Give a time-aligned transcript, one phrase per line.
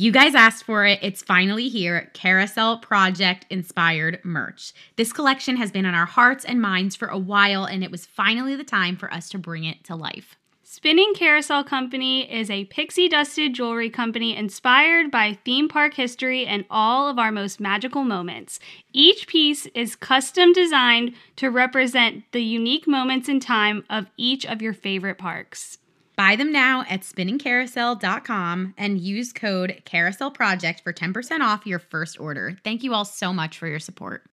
[0.00, 0.98] You guys asked for it.
[1.02, 2.10] It's finally here.
[2.14, 4.72] Carousel Project inspired merch.
[4.96, 8.06] This collection has been on our hearts and minds for a while, and it was
[8.06, 10.36] finally the time for us to bring it to life.
[10.62, 16.64] Spinning Carousel Company is a pixie dusted jewelry company inspired by theme park history and
[16.70, 18.58] all of our most magical moments.
[18.94, 24.62] Each piece is custom designed to represent the unique moments in time of each of
[24.62, 25.76] your favorite parks.
[26.20, 32.20] Buy them now at spinningcarousel.com and use code Carousel Project for 10% off your first
[32.20, 32.58] order.
[32.62, 34.29] Thank you all so much for your support.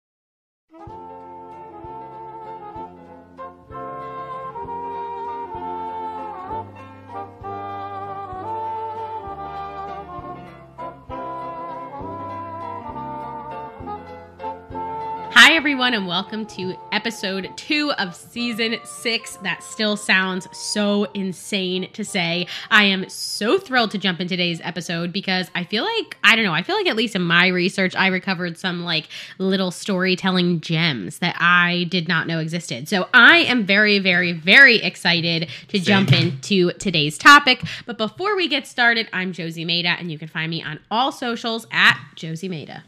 [15.57, 19.37] Everyone, and welcome to episode two of season six.
[19.37, 22.45] That still sounds so insane to say.
[22.69, 26.45] I am so thrilled to jump in today's episode because I feel like, I don't
[26.45, 29.07] know, I feel like at least in my research, I recovered some like
[29.39, 32.87] little storytelling gems that I did not know existed.
[32.87, 35.83] So I am very, very, very excited to Same.
[35.83, 37.63] jump into today's topic.
[37.87, 41.11] But before we get started, I'm Josie Maida, and you can find me on all
[41.11, 42.83] socials at Josie Maida.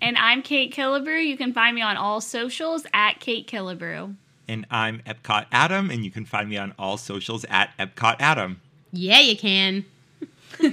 [0.00, 1.26] And I'm Kait Killebrew.
[1.26, 4.14] You can find me on all socials at Kait Killebrew.
[4.48, 8.60] And I'm Epcot Adam, and you can find me on all socials at Epcot Adam.
[8.92, 9.84] Yeah, you can.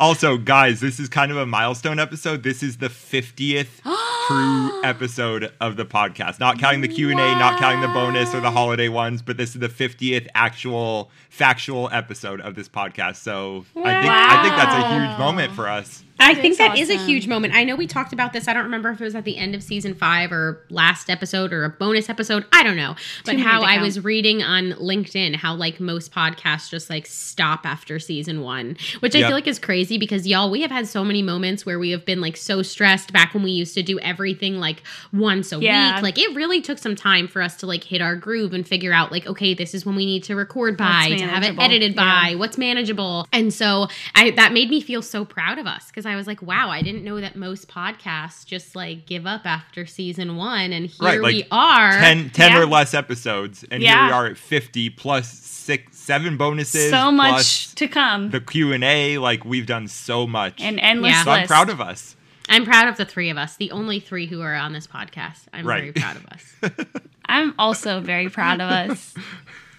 [0.00, 2.44] Also, guys, this is kind of a milestone episode.
[2.44, 3.82] This is the 50th
[4.28, 6.38] true episode of the podcast.
[6.38, 9.60] Not counting the Q&A, not counting the bonus or the holiday ones, but this is
[9.60, 13.16] the 50th actual factual episode of this podcast.
[13.16, 16.04] So, I think I think that's a huge moment for us.
[16.20, 17.54] I That think is that is a huge moment.
[17.54, 18.48] I know we talked about this.
[18.48, 21.52] I don't remember if it was at the end of season five or last episode
[21.52, 22.44] or a bonus episode.
[22.52, 22.96] I don't know.
[23.24, 23.82] But many how I count.
[23.82, 29.14] was reading on LinkedIn how like most podcasts just like stop after season one, which
[29.14, 31.90] I feel like is crazy because y'all, we have had so many moments where we
[31.90, 34.82] have been like so stressed back when we used to do everything like
[35.12, 35.94] once a Yeah.
[35.96, 36.02] week.
[36.02, 38.92] Like it really took some time for us to like hit our groove and figure
[38.92, 41.58] out like, okay, this is when we need to record by, What's to have it
[41.58, 42.30] edited Yeah.
[42.30, 43.26] by, what's manageable.
[43.32, 46.40] And so I that made me feel so proud of us because I was like,
[46.42, 50.86] wow, I didn't know that most podcasts just like give up after season one, and
[50.86, 51.92] here Right, like we are.
[51.92, 52.58] 10, 10 Yeah.
[52.60, 56.90] or less episodes, and here we are at 50 plus six, seven bonuses.
[56.90, 58.30] so much to come.
[58.30, 59.18] the Q and A.
[59.18, 61.24] Like we've done so much, And endless Yeah.
[61.24, 62.16] so I'm proud of us.
[62.48, 65.40] I'm proud of the three of us, the only three who are on this podcast.
[65.52, 65.80] I'm Right.
[65.80, 66.86] very proud of us.
[67.26, 69.14] I'm also very proud of us.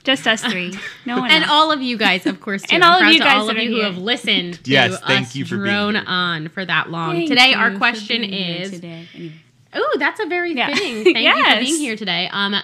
[0.04, 0.74] Just us three.
[1.06, 1.52] No one and else.
[1.52, 2.76] all of you guys, of course, too.
[2.76, 3.86] And I'm all of you guys all of are you who here.
[3.86, 6.04] have listened to Yes, us thank you for being drone here.
[6.08, 7.16] on for that long.
[7.16, 8.72] Thank today, you our for question being here is.
[8.72, 9.08] today.
[9.14, 9.34] Anyway.
[9.74, 10.74] Oh, that's a very Yeah.
[10.74, 11.04] fitting.
[11.14, 12.30] Thank you for being here today.
[12.32, 12.56] Um,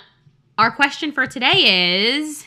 [0.57, 2.45] our question for today is: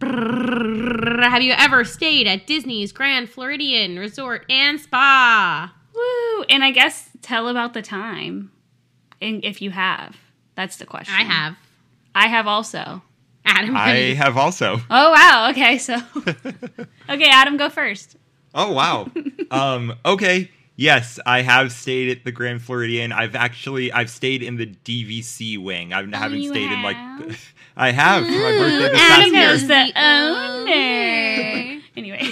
[0.00, 5.74] Have you ever stayed at Disney's Grand Floridian Resort and Spa?
[5.94, 6.42] Woo!
[6.44, 8.52] And I guess tell about the time,
[9.20, 10.16] and if you have.
[10.54, 11.14] That's the question.
[11.16, 11.56] I have.
[12.14, 13.02] I have also.
[13.48, 14.80] Adam, I have also.
[14.90, 15.48] Oh wow.
[15.50, 15.96] Okay, so
[17.08, 18.16] okay, Adam, go first.
[18.54, 19.08] Oh wow.
[19.50, 20.50] um, okay.
[20.76, 23.10] Yes, I have stayed at the Grand Floridian.
[23.10, 25.92] I've actually I've stayed in the DVC wing.
[25.92, 26.96] I haven't Oh, you stayed in like
[27.76, 29.86] I have for my birthday this Adam past knows year.
[29.86, 31.82] the the owner.
[31.96, 32.30] anyway,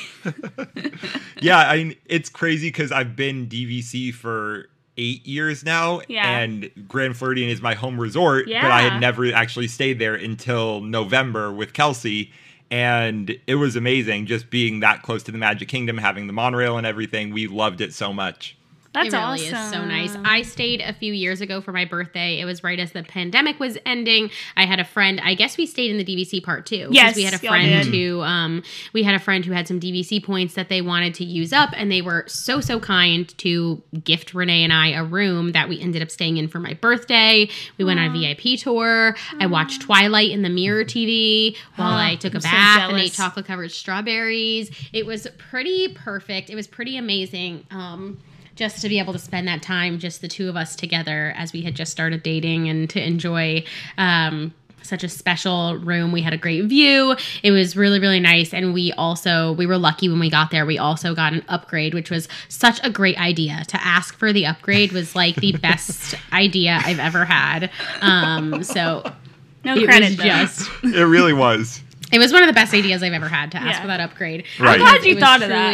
[1.40, 4.68] Yeah, I mean, it's crazy because I've been DVC for
[4.98, 6.38] eight years now, Yeah.
[6.38, 8.46] and Grand Floridian is my home resort.
[8.46, 12.32] But I had never actually stayed there until November with Kelsey.
[12.70, 16.76] And it was amazing just being that close to the Magic Kingdom, having the monorail
[16.78, 17.30] and everything.
[17.32, 18.56] We loved it so much.
[18.96, 19.58] That's it really awesome.
[19.58, 20.16] is so nice.
[20.24, 22.40] I stayed a few years ago for my birthday.
[22.40, 24.30] It was right as the pandemic was ending.
[24.56, 25.20] I had a friend.
[25.22, 26.88] I guess we stayed in the DVC part too.
[26.90, 28.62] Yes, we had a friend who um
[28.92, 31.70] we had a friend who had some DVC points that they wanted to use up,
[31.74, 35.80] and they were so so kind to gift Renee and I a room that we
[35.80, 37.48] ended up staying in for my birthday.
[37.76, 39.14] We went on a VIP tour.
[39.38, 42.98] I watched Twilight in the mirror TV while I took a I'm so bath and
[42.98, 44.70] ate chocolate covered strawberries.
[44.92, 46.48] It was pretty perfect.
[46.48, 47.66] It was pretty amazing.
[47.70, 48.18] Um,
[48.56, 51.52] just to be able to spend that time, just the two of us together, as
[51.52, 53.62] we had just started dating, and to enjoy
[53.98, 56.10] um, such a special room.
[56.12, 57.16] We had a great view.
[57.42, 58.54] It was really, really nice.
[58.54, 60.64] And we also, we were lucky when we got there.
[60.64, 63.64] We also got an upgrade, which was such a great idea.
[63.68, 67.70] To ask for the upgrade was like the best idea I've ever had.
[68.00, 69.02] Um, so
[69.64, 71.82] No it credit was just It really was.
[72.12, 73.80] It was one of the best ideas I've ever had to ask Yeah.
[73.80, 74.44] for that upgrade.
[74.60, 74.74] Right.
[74.74, 75.72] I'm glad you was thought of that.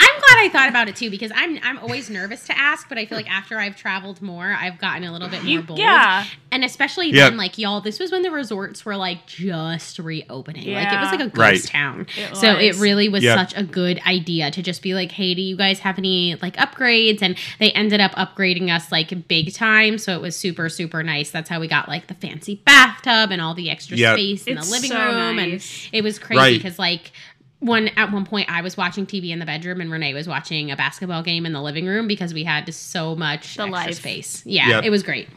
[0.00, 2.98] I'm glad I thought about it too because I'm I'm always nervous to ask, but
[2.98, 5.78] I feel like after I've traveled more, I've gotten a little bit more bold.
[5.78, 6.24] yeah.
[6.50, 7.28] And especially Yeah.
[7.28, 10.72] then, like y'all, this was when the resorts were like just reopening.
[10.72, 11.62] Like it was like a ghost Right.
[11.62, 12.06] town.
[12.16, 13.38] It so it really was Yep.
[13.50, 16.56] such a good idea to just be like, hey, do you guys have any like
[16.56, 17.20] upgrades?
[17.22, 19.98] And they ended up upgrading us like big time.
[19.98, 21.30] So it was super, super nice.
[21.30, 24.14] That's how we got like the fancy bathtub and all the extra Yep.
[24.16, 25.36] space in the living so room.
[25.36, 25.84] nice.
[25.86, 26.62] And it was crazy Right.
[26.62, 27.12] because like
[27.60, 30.70] one at one point I was watching TV in the bedroom and Renee was watching
[30.70, 33.94] a basketball game in the living room because we had so much The extra life.
[33.96, 34.42] space.
[34.46, 34.84] Yeah, Yep.
[34.84, 35.28] it was great.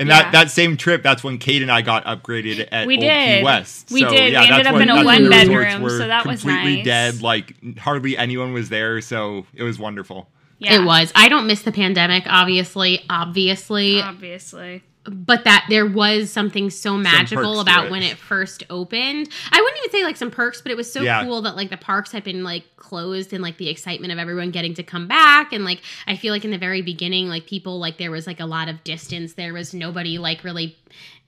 [0.00, 0.22] And Yeah.
[0.22, 3.38] that, that same trip, that's when Kait and I got upgraded at We Old did.
[3.40, 3.90] Key West.
[3.90, 4.32] We So, did.
[4.32, 6.06] Yeah, We ended that's up when- in a that's when the one bedroom, were so
[6.06, 6.84] that was completely nice.
[6.84, 7.22] dead.
[7.22, 10.28] Like hardly anyone was there, so it was wonderful.
[10.60, 10.80] Yeah.
[10.80, 11.10] It was.
[11.16, 14.82] I don't miss the pandemic, obviously, obviously, Obviously.
[15.10, 17.90] But that there was something so magical perks about it.
[17.90, 19.28] when it first opened.
[19.50, 21.24] I wouldn't even say like some perks, but it was so Yeah.
[21.24, 24.50] cool that like the parks had been like closed and like the excitement of everyone
[24.50, 27.78] getting to come back and like I feel like in the very beginning like people
[27.78, 29.34] like there was like a lot of distance.
[29.34, 30.76] There was nobody like really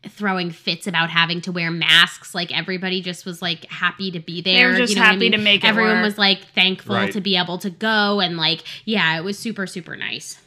[0.08, 2.34] throwing fits about having to wear masks.
[2.34, 4.68] Like everybody just was like happy to be there.
[4.68, 5.32] They were just you know what I happy mean?
[5.32, 6.04] to make it Everyone work.
[6.04, 7.12] was like thankful Right.
[7.12, 10.40] to be able to go and like yeah, it was super super nice.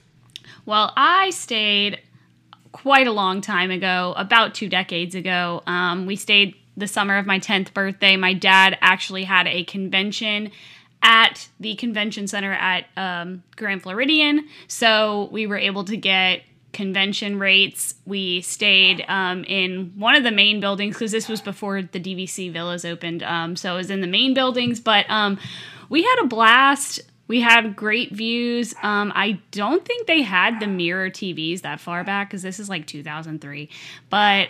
[0.66, 2.00] Well, I stayed
[2.74, 5.64] quite a long time ago, about two decades ago.
[5.66, 8.18] Um, we stayed the summer of my 10th birthday.
[8.18, 10.52] My dad actually had a convention
[11.02, 14.48] at the convention center at um, Grand Floridian.
[14.68, 16.42] So we were able to get
[16.72, 17.96] convention rates.
[18.06, 22.52] We stayed um, in one of the main buildings because this was before the DVC
[22.52, 23.24] villas opened.
[23.24, 25.38] Um, so it was in the main buildings, but um,
[25.90, 27.02] we had a blast.
[27.34, 28.76] We had great views.
[28.84, 32.70] Um, I don't think they had the mirror TVs that far back because this is
[32.70, 33.70] like 2003.
[34.12, 34.50] But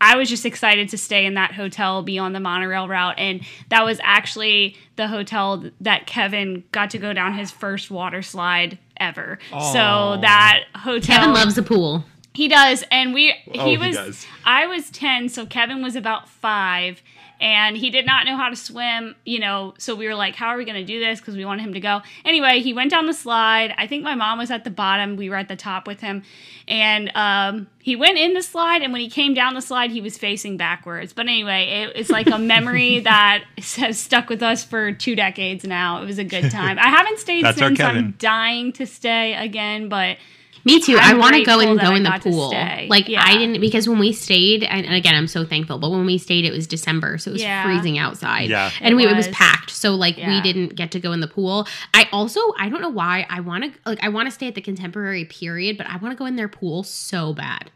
[0.00, 3.14] I was just excited to stay in that hotel, be on the monorail route.
[3.16, 8.22] And that was actually the hotel that Kevin got to go down his first water
[8.22, 9.38] slide ever.
[9.50, 11.18] So that hotel.
[11.18, 12.04] Kevin loves the pool.
[12.34, 13.94] He does, and we Oh, he he was.
[13.94, 14.26] does.
[14.44, 17.00] I was ten, so Kevin was about five,
[17.40, 19.14] and he did not know how to swim.
[19.24, 21.44] You know, so we were like, "How are we going to do this?" Because we
[21.44, 22.02] wanted him to go.
[22.24, 23.74] Anyway, he went down the slide.
[23.76, 25.16] I think my mom was at the bottom.
[25.16, 26.22] We were at the top with him,
[26.66, 28.82] and um, he went in the slide.
[28.82, 31.12] And when he came down the slide, he was facing backwards.
[31.12, 33.44] But anyway, it, it's like a memory that
[33.76, 36.02] has stuck with us for two decades now.
[36.02, 36.78] It was a good time.
[36.78, 37.80] I haven't stayed since.
[37.80, 40.18] I'm dying to stay again, but.
[40.66, 40.98] Me too.
[41.00, 42.50] I'm I want to go and go in the pool.
[42.88, 43.22] Like Yeah.
[43.24, 45.78] I didn't because when we stayed, and, and again, I'm so thankful.
[45.78, 47.62] But when we stayed, it was December, so it was Yeah.
[47.64, 48.50] freezing outside.
[48.50, 48.70] Yeah.
[48.80, 49.34] and It we, it was was.
[49.34, 49.70] packed.
[49.70, 51.66] So like we didn't get to go in the pool.
[51.94, 54.54] I also I don't know why I want to like I want to stay at
[54.56, 57.70] the Contemporary period, but I want to go in their pool so bad.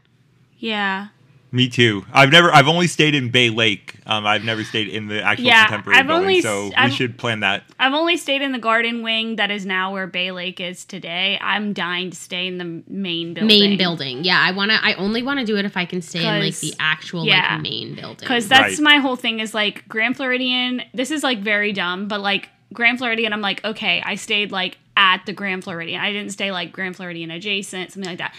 [0.59, 1.07] Yeah.
[1.53, 2.05] Me too.
[2.13, 2.49] I've never.
[2.49, 3.95] I've only stayed in Bay Lake.
[4.05, 6.23] Um, I've never stayed in the actual Yeah, contemporary I've building.
[6.23, 7.63] only so we I've- should plan that.
[7.77, 11.37] I've only stayed in the garden wing that is now where Bay Lake is today.
[11.41, 13.47] I'm dying to stay in the main building.
[13.47, 14.23] Main building.
[14.23, 14.77] Yeah, I want to.
[14.81, 17.55] I only want to do it if I can stay in like the actual yeah.
[17.55, 18.17] like main building.
[18.21, 18.93] Because that's Right.
[18.93, 20.83] my whole thing is like Grand Floridian.
[20.93, 24.77] This is like very dumb, but like Grand Floridian, I'm like, okay, I stayed like
[24.95, 25.99] at the Grand Floridian.
[25.99, 28.33] I didn't stay like Grand Floridian adjacent, something like that.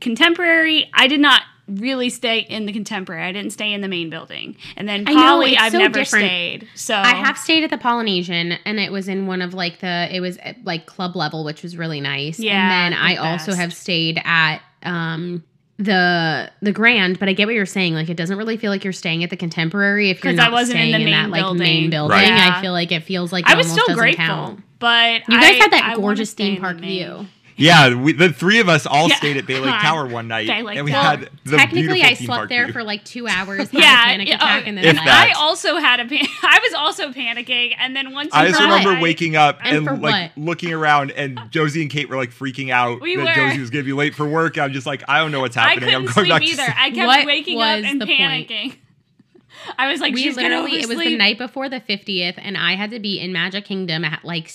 [0.00, 3.22] Contemporary, I did not really stay in the contemporary.
[3.24, 4.56] I didn't stay in the main building.
[4.76, 6.26] And then I know, it's I've so never different.
[6.26, 6.68] stayed.
[6.74, 10.08] So I have stayed at the Polynesian, and it was in one of like the
[10.14, 12.38] it was at, like club level, which was really nice.
[12.38, 12.52] Yeah,
[12.84, 15.42] and then I the also have stayed at um
[15.78, 17.94] the the Grand, but I get what you're saying.
[17.94, 20.44] Like it doesn't really feel like you're staying at the Contemporary if you're 'Cause I
[20.44, 21.58] not wasn't in staying the in, that main like building.
[21.58, 22.16] main building.
[22.16, 22.28] Right.
[22.28, 22.54] Yeah.
[22.56, 24.62] I feel like it feels like I was almost still doesn't grateful, count.
[24.78, 26.88] but You guys I- had that I gorgeous stay in theme the park main.
[26.90, 27.26] view.
[27.58, 29.16] Yeah, we, the three of us all Yeah.
[29.16, 29.80] stayed at Bay Lake God.
[29.80, 31.02] Tower one night, Bay Lake and we Tower.
[31.16, 32.72] had the Technically, I slept there view.
[32.74, 33.70] for like two hours.
[33.70, 35.06] had a Yeah, panic attack, oh, and then If left.
[35.06, 35.32] that.
[35.34, 38.90] I also had a pan- I was also panicking, and then once I just remember
[38.90, 42.30] I- waking up And and, for like looking around, and Josie and Kait were like
[42.30, 43.32] freaking out We that were.
[43.48, 44.58] Josie was gonna be late for work.
[44.58, 45.88] I'm just like, I don't know what's happening.
[45.88, 46.08] I happening.
[46.12, 46.72] couldn't I'm going sleep back either.
[46.72, 46.78] to sleep.
[46.78, 48.20] I kept What waking up was and the point?
[48.20, 48.76] panicking.
[49.78, 52.74] I was like, we she's literally it was the night before the 50th and i
[52.74, 54.48] had to be in magic kingdom at like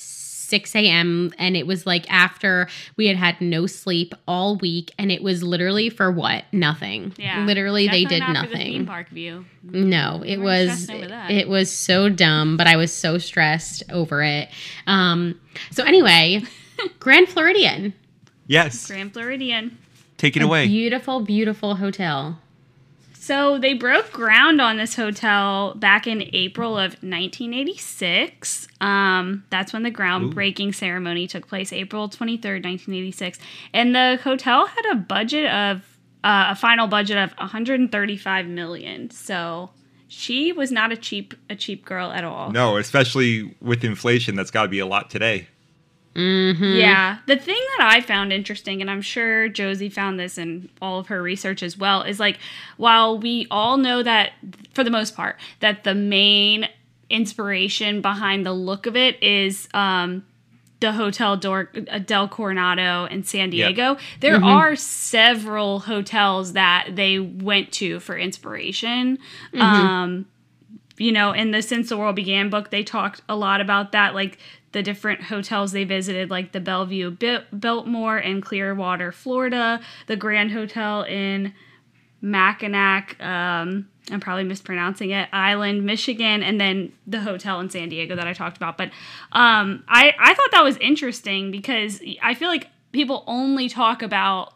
[0.52, 2.68] 6 a.m and it was like after
[2.98, 6.44] we had had no sleep all week and it was literally for what?
[6.52, 7.14] Nothing.
[7.18, 9.46] Yeah, literally they did not for the theme nothing park view.
[9.64, 11.32] no it were was stressed over that.
[11.32, 14.50] it was so dumb but i was so stressed over it.
[14.86, 15.40] Um
[15.72, 16.42] so anyway
[17.00, 17.94] grand floridian.
[18.48, 19.78] Yes, Grand Floridian.
[20.18, 20.68] take it A away.
[20.68, 22.40] beautiful beautiful hotel
[23.22, 28.68] So they broke ground on this hotel back in April of 1986.
[28.82, 33.38] Um, that's when the groundbreaking ceremony took place, April 23rd, 1986.
[33.74, 35.82] And the hotel had a budget of
[36.24, 39.12] uh, a final budget of 135 million.
[39.12, 39.70] So
[40.08, 42.50] she was not a cheap a cheap girl at all.
[42.50, 45.48] No, especially with inflation, that's got to be a lot today.
[46.16, 46.80] Mm-hmm.
[46.80, 47.20] Yeah.
[47.26, 51.08] The thing that I found interesting, and I'm sure Josie found this in all of
[51.08, 52.38] her research as well, is like
[52.78, 54.32] while we all know that,
[54.74, 56.68] for the most part, that the main
[57.10, 60.26] inspiration behind the look of it is um,
[60.82, 63.76] the Hotel uh, Del Coronado in San Yep.
[63.76, 69.20] Diego, there are several hotels that they went to for inspiration.
[69.54, 70.26] Um,
[70.98, 74.14] you know, in the Since the World Began book, they talked a lot about that,
[74.14, 74.38] like
[74.72, 80.52] the different hotels they visited, like the Bellevue Bil- Biltmore in Clearwater, Florida, the Grand
[80.52, 81.54] Hotel in
[82.22, 88.16] Mackinac, um, I'm probably mispronouncing it, Island, Michigan, and then the hotel in San Diego
[88.16, 88.78] that I talked about.
[88.78, 88.90] But
[89.32, 94.54] um, I, I thought that was interesting because I feel like people only talk about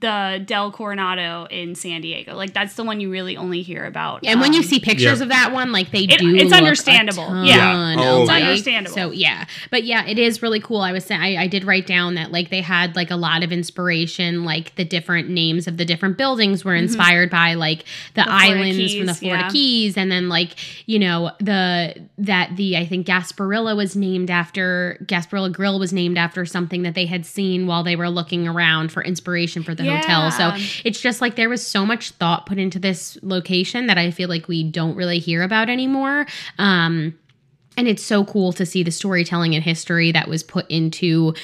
[0.00, 2.34] the Del Coronado in San Diego.
[2.34, 4.26] Like that's the one you really only hear about.
[4.26, 5.22] And when you Um, see pictures Yeah.
[5.24, 7.26] of that one, like they It- do, it's look a understandable.
[7.26, 7.94] ton Yeah.
[7.98, 8.36] Oh, It's yeah.
[8.36, 8.94] understandable.
[8.94, 10.82] So yeah, but yeah, it is really cool.
[10.82, 13.42] I was saying, I, I did write down that like they had like a lot
[13.42, 17.84] of inspiration, like the different names of the different buildings were inspired by like
[18.14, 18.30] the, Mm-hmm.
[18.38, 19.50] Florida islands from the Florida yeah.
[19.50, 20.50] Keys, and then like
[20.86, 26.18] you know the that the I think Gasparilla was named after Gasparilla Grill was named
[26.18, 29.85] after something that they had seen while they were looking around for inspiration for the
[29.86, 30.30] hotel.
[30.30, 30.52] So
[30.84, 34.28] it's just like there was so much thought put into this location that I feel
[34.28, 36.26] like we don't really hear about anymore.
[36.58, 37.18] Um,
[37.76, 41.34] and it's so cool to see the storytelling and history that was put into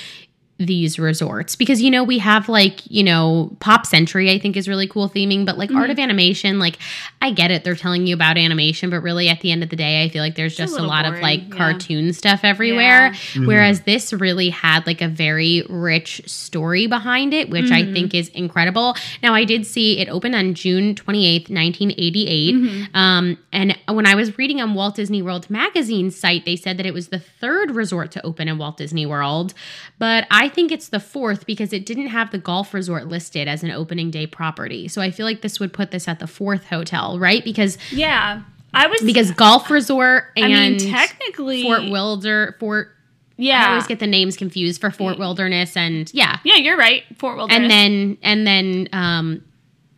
[0.67, 4.69] these resorts because you know we have like you know pop century i think is
[4.69, 5.91] really cool theming but like art Mm-hmm.
[5.93, 6.79] of animation like
[7.21, 9.77] i get it they're telling you about animation but really at the end of the
[9.77, 11.57] day i feel like there's a just a, little lot of like yeah.
[11.57, 13.47] cartoon stuff everywhere Yeah.
[13.47, 17.91] whereas this really had like a very rich story behind it which Mm-hmm.
[17.91, 22.97] i think is incredible now i did see it opened on june 28th 1988 Mm-hmm.
[22.97, 26.87] um, and when i was reading on walt disney world magazine site they said that
[26.87, 29.55] it was the third resort to open in walt disney world
[29.99, 33.63] but i think it's the fourth because it didn't have the golf resort listed as
[33.63, 36.67] an opening day property so i feel like this would put this at the fourth
[36.67, 38.43] hotel right because yeah,
[38.75, 42.89] I was because golf resort and I mean technically fort wilder fort
[43.37, 46.39] Yeah, I always get the names confused for Fort Wilderness and yeah.
[46.45, 47.03] yeah, you're right.
[47.19, 47.61] Fort Wilderness.
[47.61, 49.45] And then and then um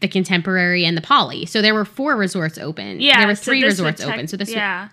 [0.01, 1.47] the contemporary and the poly.
[1.47, 3.01] So there were four resorts open.
[3.01, 4.27] yeah, There were three would resorts tec- open.
[4.29, 4.89] So this yeah.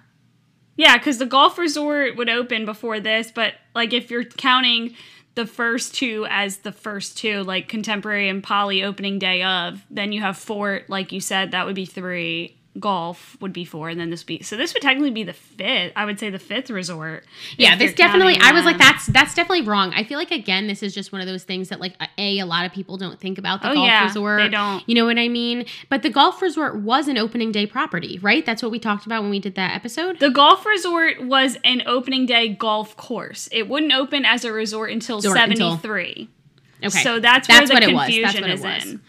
[0.78, 4.96] Yeah, because the golf resort would open before this, but like if you're counting
[5.36, 10.12] the first two as the first two, like contemporary and poly opening day of, then
[10.12, 12.58] you have Fort, like you said, that would be three.
[12.80, 14.56] Golf would be four, and then this would be so.
[14.56, 15.92] This would technically be the fifth.
[15.94, 17.26] I would say the fifth resort.
[17.58, 19.92] yeah, this definitely I was like that's that's definitely wrong.
[19.94, 22.46] I feel like again this is just one of those things that like a a
[22.46, 24.40] lot of people don't think about the Oh, golf yeah, resort.
[24.42, 24.88] they don't.
[24.88, 25.66] You know what I mean?
[25.90, 28.46] But the golf resort was an opening day property, right?
[28.46, 30.20] That's what we talked about when we did that episode.
[30.22, 33.50] The golf resort was an opening day golf course.
[33.52, 36.30] It wouldn't open as a resort until 73.
[36.84, 36.90] Okay.
[37.04, 38.08] So that's, That's where what the it was.
[38.08, 38.86] That's confusion what it is was.
[38.94, 39.02] in.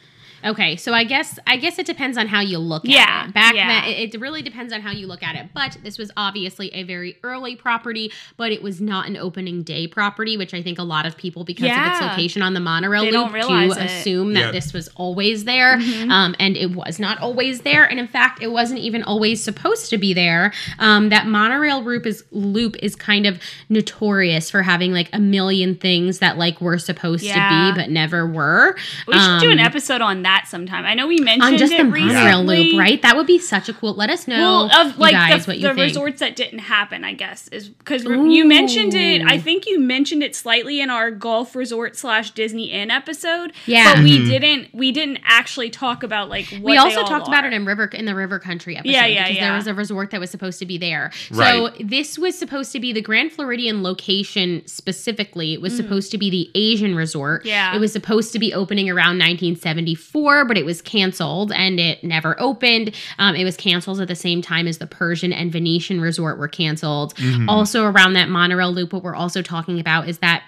[0.45, 3.35] Okay, so I guess I guess it depends on how you look Yeah, at it.
[3.35, 3.81] Back yeah.
[3.83, 5.51] then, it, it really depends on how you look at it.
[5.55, 9.87] But this was obviously a very early property, but it was not an opening day
[9.87, 13.03] property, which I think a lot of people, because of its location on the monorail
[13.05, 13.79] They loop, don't it.
[13.79, 14.51] assume that Yeah.
[14.53, 16.11] this was always there, Mm-hmm.
[16.11, 17.85] um, and it was not always there.
[17.89, 20.53] And in fact, it wasn't even always supposed to be there.
[20.79, 25.75] Um, that monorail loop is loop is kind of notorious for having like a million
[25.75, 27.35] things that like were supposed Yeah.
[27.35, 28.77] to be but never were.
[29.07, 30.85] We should do an Um, episode on that sometime.
[30.85, 32.15] I know we mentioned on just it the recently.
[32.15, 33.01] monorail loop, right?
[33.03, 33.95] That would be such a cool.
[33.95, 34.37] Let us know,
[34.71, 35.79] Well, of like you guys, the, what you the think.
[35.89, 39.23] resorts that didn't happen, I guess, is because you mentioned it.
[39.23, 43.53] I think you mentioned it slightly in our golf resort slash Disney Inn episode.
[43.67, 43.95] Yeah.
[43.95, 44.75] but we didn't.
[44.75, 46.47] We didn't actually talk about like.
[46.49, 48.91] What we they also all talked about it in river in the river country episode
[48.93, 49.45] Yeah, yeah, because yeah.
[49.49, 52.81] there was a resort that was supposed to be there so this was supposed to
[52.81, 55.77] be the grand floridian location specifically it was Mm.
[55.79, 57.75] supposed to be the asian resort Yeah.
[57.75, 62.41] it was supposed to be opening around 1974 but it was canceled and it never
[62.41, 62.95] opened.
[63.19, 66.49] Um, it was canceled at the same time as the persian and venetian resort were
[66.49, 67.15] canceled.
[67.49, 70.43] Also around that monorail loop what we're also talking about is that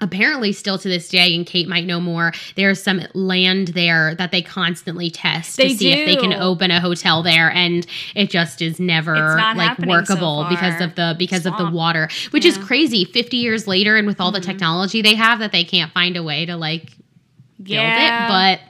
[0.00, 4.30] apparently still to this day and kait might know more there's some land there that
[4.30, 8.30] they constantly test They to see if they can open a hotel there and it
[8.30, 12.44] just is never like happening so workable because of the because of the water which
[12.44, 12.60] is Yeah.
[12.60, 12.66] Mm-hmm.
[12.68, 13.04] crazy.
[13.06, 16.22] 50 years later and with all the technology they have that they can't find a
[16.22, 16.92] way to like
[17.60, 18.26] build Yeah.
[18.26, 18.28] it
[18.60, 18.67] but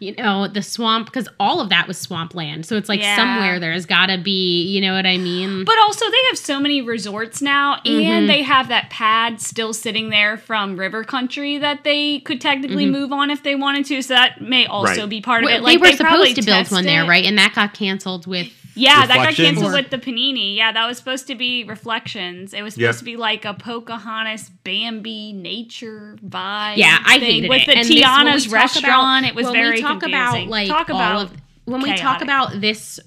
[0.00, 3.16] you know the swamp because all of that was swampland so it's like Yeah.
[3.16, 6.80] somewhere there's gotta be you know what i mean But also, they have so many
[6.82, 8.00] resorts now, Mm-hmm.
[8.00, 12.86] and they have that pad still sitting there from River Country that they could technically
[12.86, 14.02] move on if they wanted to.
[14.02, 15.08] So that may also Right.
[15.08, 15.62] be part of Well, it.
[15.62, 15.84] Like Mm-hmm.
[15.84, 18.48] they were probably supposed to build test one there right and that got canceled with
[18.74, 20.54] Yeah, that got canceled Or- with the Panini.
[20.56, 22.54] Yeah, that was supposed to be Reflections.
[22.54, 22.98] It was supposed Yep.
[22.98, 26.76] to be like a Pocahontas Bambi nature vibe.
[26.76, 27.66] Yeah, I thing hated with it.
[27.66, 29.24] the And this- when we Tiana's talk restaurant.
[29.24, 30.14] about- it was when very we talk confusing.
[30.44, 32.98] about like talk all about of when we talk about this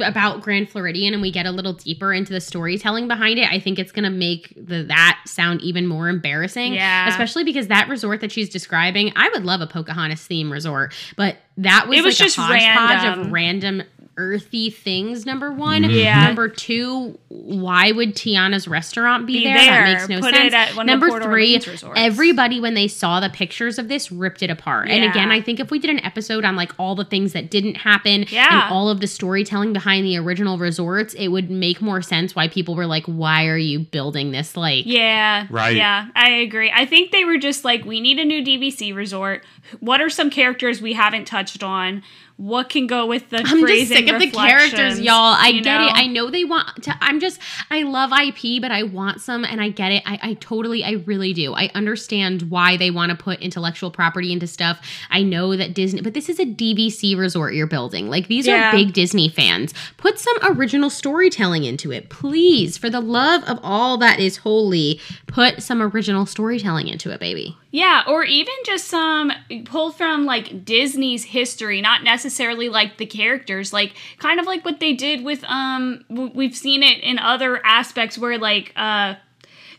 [0.00, 3.58] about Grand Floridian and we get a little deeper into the storytelling behind it, I
[3.58, 6.72] think it's going to make the that sound even more embarrassing.
[6.72, 7.06] Yeah.
[7.08, 11.36] especially because that resort that she's describing, I would love a Pocahontas theme resort, but
[11.58, 13.20] that was It was like just a hodgepodge random.
[13.26, 13.82] of random
[14.16, 15.26] earthy things.
[15.26, 15.90] Number one, mm-hmm.
[15.94, 16.24] Yeah.
[16.26, 19.56] Number two, why would Tiana's restaurant be, Be there?
[19.58, 19.84] there.
[19.86, 20.54] That makes no Put it sense.
[20.54, 21.60] at one of the Number three,
[21.96, 24.88] everybody when they saw the pictures of this ripped it apart.
[24.88, 27.50] And again, I think if we did an episode on like all the things that
[27.50, 28.64] didn't happen Yeah.
[28.64, 32.48] and all of the storytelling behind the original resorts, it would make more sense why
[32.48, 35.46] people were like, "Why are you building this like?" Yeah.
[35.50, 35.76] Right.
[35.76, 36.70] Yeah, I agree.
[36.74, 39.44] I think they were just like, we need a new DVC resort.
[39.80, 42.02] What are some characters we haven't touched on?
[42.36, 45.34] What can go with the I'm just phrasing sick of the characters, y'all.
[45.38, 45.86] I get know?
[45.86, 45.92] it.
[45.94, 46.94] I know they want to.
[47.00, 47.40] I'm just.
[47.70, 50.02] I love IP, but I want some, and I get it.
[50.06, 51.54] I, I totally, I really do.
[51.54, 54.80] I understand why they want to put intellectual property into stuff.
[55.10, 58.08] I know that Disney, but this is a DVC resort you're building.
[58.08, 58.68] Like these Yeah.
[58.68, 59.74] are big Disney fans.
[59.96, 62.78] Put some original storytelling into it, please.
[62.78, 67.56] For the love of all that is holy, put some original storytelling into it, baby.
[67.70, 69.32] Yeah, or even just some
[69.64, 74.80] pull from like Disney's history, not necessarily like the characters, like kind of like what
[74.80, 79.14] they did with um we've seen it in other aspects where like uh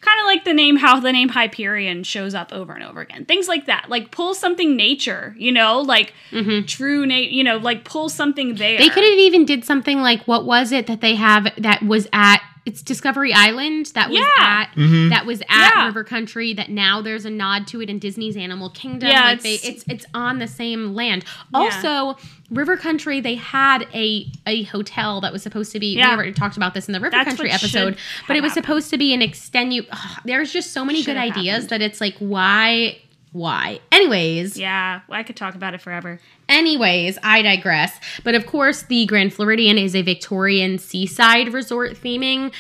[0.06, 3.26] kind of like the name how the name Hyperion shows up over and over again.
[3.26, 3.90] Things like that.
[3.90, 6.14] Like pull something nature, you know, like
[6.68, 8.78] true na- you know, like pull something there.
[8.78, 8.84] Mm-hmm.
[8.84, 12.08] They could have even did something like what was it that they have that was
[12.14, 14.44] at it's Discovery Island that was Yeah.
[14.44, 15.10] at Mhm.
[15.10, 15.86] that was at Yeah.
[15.86, 19.10] River Country that now there's a nod to it in Disney's Animal Kingdom.
[19.10, 21.24] Yeah, like they, it's- it's it's on the same land.
[21.54, 21.60] Yeah.
[21.60, 22.18] Also,
[22.50, 25.96] River Country they had a a hotel that was supposed to be.
[25.96, 26.10] Yeah.
[26.10, 28.64] We already talked about this in the River That's Country episode, but it was have
[28.66, 29.86] supposed to be an extenu.
[29.92, 31.70] ugh, there's just so many Should good ideas happened.
[31.70, 32.98] that it's like why
[33.32, 33.80] why.
[33.92, 36.22] Anyways, Yeah, I could talk about it forever.
[36.48, 38.00] Anyways, I digress.
[38.24, 42.54] But of course, the Grand Floridian is a Victorian seaside resort theming.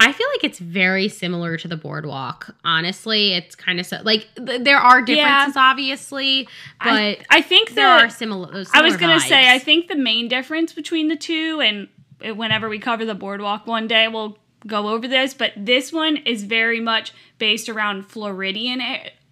[0.00, 2.54] I feel like it's very similar to the boardwalk.
[2.64, 6.48] Honestly, it's kind of so like th- there are differences, obviously,
[6.82, 8.52] but I, I think there the- are similar.
[8.52, 9.52] Uh, I was gonna say.
[9.52, 11.88] I think the main difference between the two, and
[12.36, 15.34] whenever we cover the boardwalk one day, we'll go over this.
[15.34, 18.80] But this one is very much based around Floridian,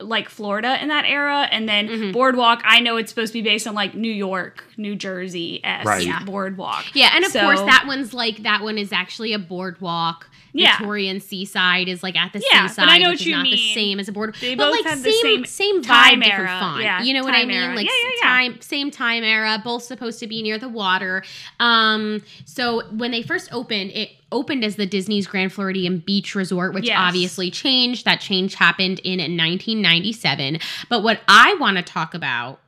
[0.01, 2.13] like Florida in that era, and then Mm-hmm.
[2.13, 2.63] boardwalk.
[2.65, 6.07] I know it's supposed to be based on like New York, New Jersey s Right.
[6.07, 6.23] Yeah.
[6.25, 6.85] boardwalk.
[6.95, 10.29] Yeah, and of So- course that one's like that one is actually a boardwalk.
[10.53, 10.79] Yeah.
[10.79, 13.37] Victorian seaside is like at the Yeah, but seaside, I know which what is you
[13.37, 14.41] not the same as a boardwalk.
[14.41, 16.59] They but both like have the same same same vibe, time different era.
[16.61, 16.83] font.
[16.83, 17.57] Yeah, you know what I mean?
[17.57, 17.77] era.
[17.77, 18.29] Like Yeah, yeah, yeah.
[18.29, 21.23] time same time era, both supposed to be near the water.
[21.61, 26.73] Um, so when they first opened, it opened as the Disney's Grand Floridian Beach Resort,
[26.75, 26.97] which Yes.
[26.99, 28.05] obviously changed.
[28.05, 29.19] That change happened in
[29.91, 30.59] 1997.
[30.89, 32.61] But what I want to talk about.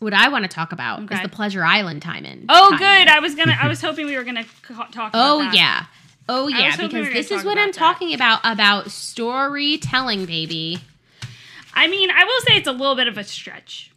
[0.00, 1.16] What I want to talk about Okay.
[1.16, 2.44] is the Pleasure Island time in.
[2.48, 2.78] Oh, tie-in.
[2.78, 3.08] good.
[3.12, 3.56] I was gonna.
[3.60, 4.90] I was hoping we were gonna talk.
[4.94, 5.54] About Oh that.
[5.54, 5.86] yeah.
[6.28, 7.74] Oh yeah, hoping we because this is what I'm that.
[7.78, 10.78] talking about about storytelling, baby.
[11.74, 13.90] I mean, I will say it's a little bit of a stretch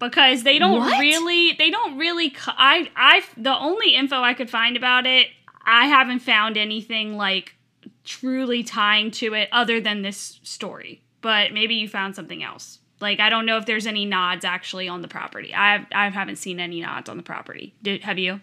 [0.00, 0.98] because they don't What?
[0.98, 2.34] really, they don't really.
[2.48, 5.28] I, I, the only info I could find about it,
[5.64, 7.54] I haven't found anything like
[8.04, 11.02] truly tying to it other than this story.
[11.24, 12.78] But maybe you found something else.
[13.00, 15.54] Like I don't know if there's any nods actually on the property.
[15.54, 17.74] I, I haven't seen any nods on the property.
[17.82, 18.40] Did have you?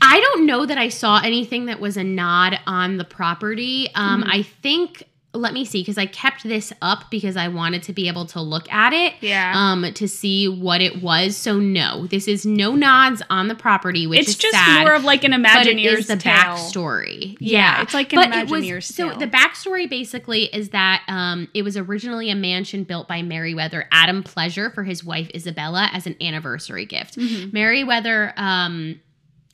[0.00, 3.88] I don't know that I saw anything that was a nod on the property.
[3.94, 4.30] Um, Mm-hmm.
[4.30, 5.04] I think.
[5.34, 8.40] Let me see, because I kept this up because I wanted to be able to
[8.42, 9.14] look at it.
[9.22, 9.52] Yeah.
[9.56, 11.38] Um, to see what it was.
[11.38, 14.82] So no, this is no nods on the property, which it's is just sad.
[14.84, 16.32] more of like an but it Imagineer's is the tale.
[16.34, 17.36] backstory.
[17.40, 21.02] Yeah, Yeah, it's like an But it was- Imagineer's So the backstory basically is that
[21.08, 25.88] um, it was originally a mansion built by Merriweather Adam Pleasure for his wife Isabella
[25.94, 27.16] as an anniversary gift.
[27.16, 27.54] Mm-hmm.
[27.54, 29.00] Merriweather um,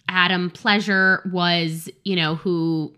[0.09, 2.95] Adam Pleasure was, you know, who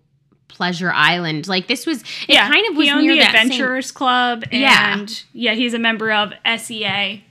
[0.50, 1.48] Pleasure Island.
[1.48, 3.90] Like this was, it yeah, kind of was he owned near the that same- Adventurers
[3.92, 4.98] Club, Yeah.
[4.98, 7.24] and yeah, he's a member of SEA.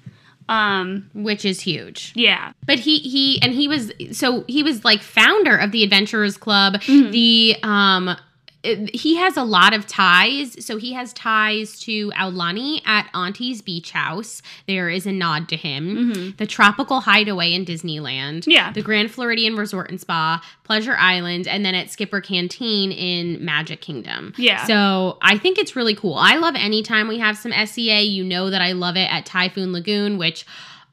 [0.47, 2.11] Um, which is huge.
[2.15, 6.37] yeah, But he he and he was so he was like founder of the Adventurers
[6.37, 6.73] Club.
[6.81, 7.11] Mm-hmm.
[7.11, 8.17] The um
[8.63, 10.65] it- he has a lot of ties.
[10.65, 14.41] So he has ties to Aulani at Auntie's Beach House.
[14.67, 16.33] There is a nod to him.
[16.37, 18.39] The Tropical Hideaway in Disneyland.
[18.39, 18.51] Mm-hmm.
[18.51, 18.71] Yeah.
[18.73, 23.79] The Grand Floridian Resort and Spa, Pleasure Island, and then at Skipper Canteen in Magic
[23.81, 24.33] Kingdom.
[24.37, 24.65] Yeah.
[24.65, 26.15] So I think it's really cool.
[26.15, 28.01] I love anytime we have some SEA.
[28.01, 30.45] You know that I love it at Typhoon Lagoon, which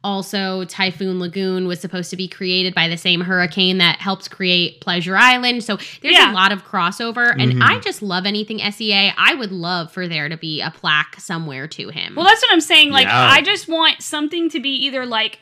[0.04, 4.80] also, Typhoon Lagoon was supposed to be created by the same hurricane that helped create
[4.80, 5.64] Pleasure Island.
[5.64, 6.30] So there's Yeah.
[6.30, 7.62] a lot of crossover, and Mhm.
[7.62, 9.12] I just love anything SEA.
[9.18, 12.14] I would love for there to be a plaque somewhere to him.
[12.14, 12.90] Well, that's what I'm saying.
[12.90, 13.30] Like, Yeah.
[13.32, 15.40] I just want something to be either like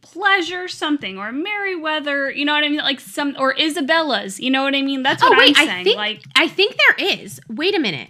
[0.00, 2.78] pleasure something or Merriweather, you know what I mean?
[2.78, 5.02] Like some or Isabella's, you know what I mean?
[5.02, 5.84] That's oh what wait, I'm I saying.
[5.84, 7.40] think like, I think there is.
[7.48, 8.08] Wait a minute.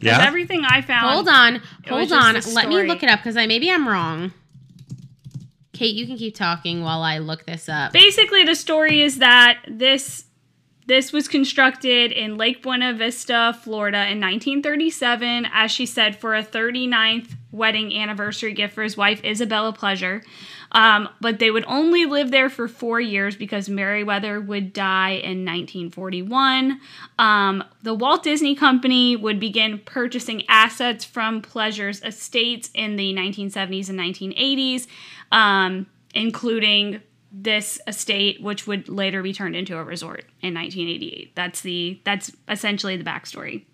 [0.00, 0.22] Yeah.
[0.26, 1.08] everything I found.
[1.14, 1.62] Hold on.
[1.88, 2.34] Hold on.
[2.52, 4.32] Let me look it up because I maybe I'm wrong.
[5.74, 7.92] Kait, you can keep talking while I look this up.
[7.92, 10.24] Basically, the story is that this
[10.86, 16.42] this was constructed in Lake Buena Vista, Florida in 1937, as she said, for a
[16.42, 20.22] 39th wedding anniversary gift for his wife, Isabella Pleasure.
[20.72, 25.44] Um, but they would only live there for four years because Merriweather would die in
[25.44, 26.80] 1941.
[27.18, 33.88] Um, the Walt Disney Company would begin purchasing assets from Pleasure's estates in the 1970s
[33.88, 34.86] and 1980s,
[35.30, 37.00] um, including
[37.36, 41.34] this estate, which would later be turned into a resort in 1988.
[41.34, 43.64] That's the that's essentially the backstory.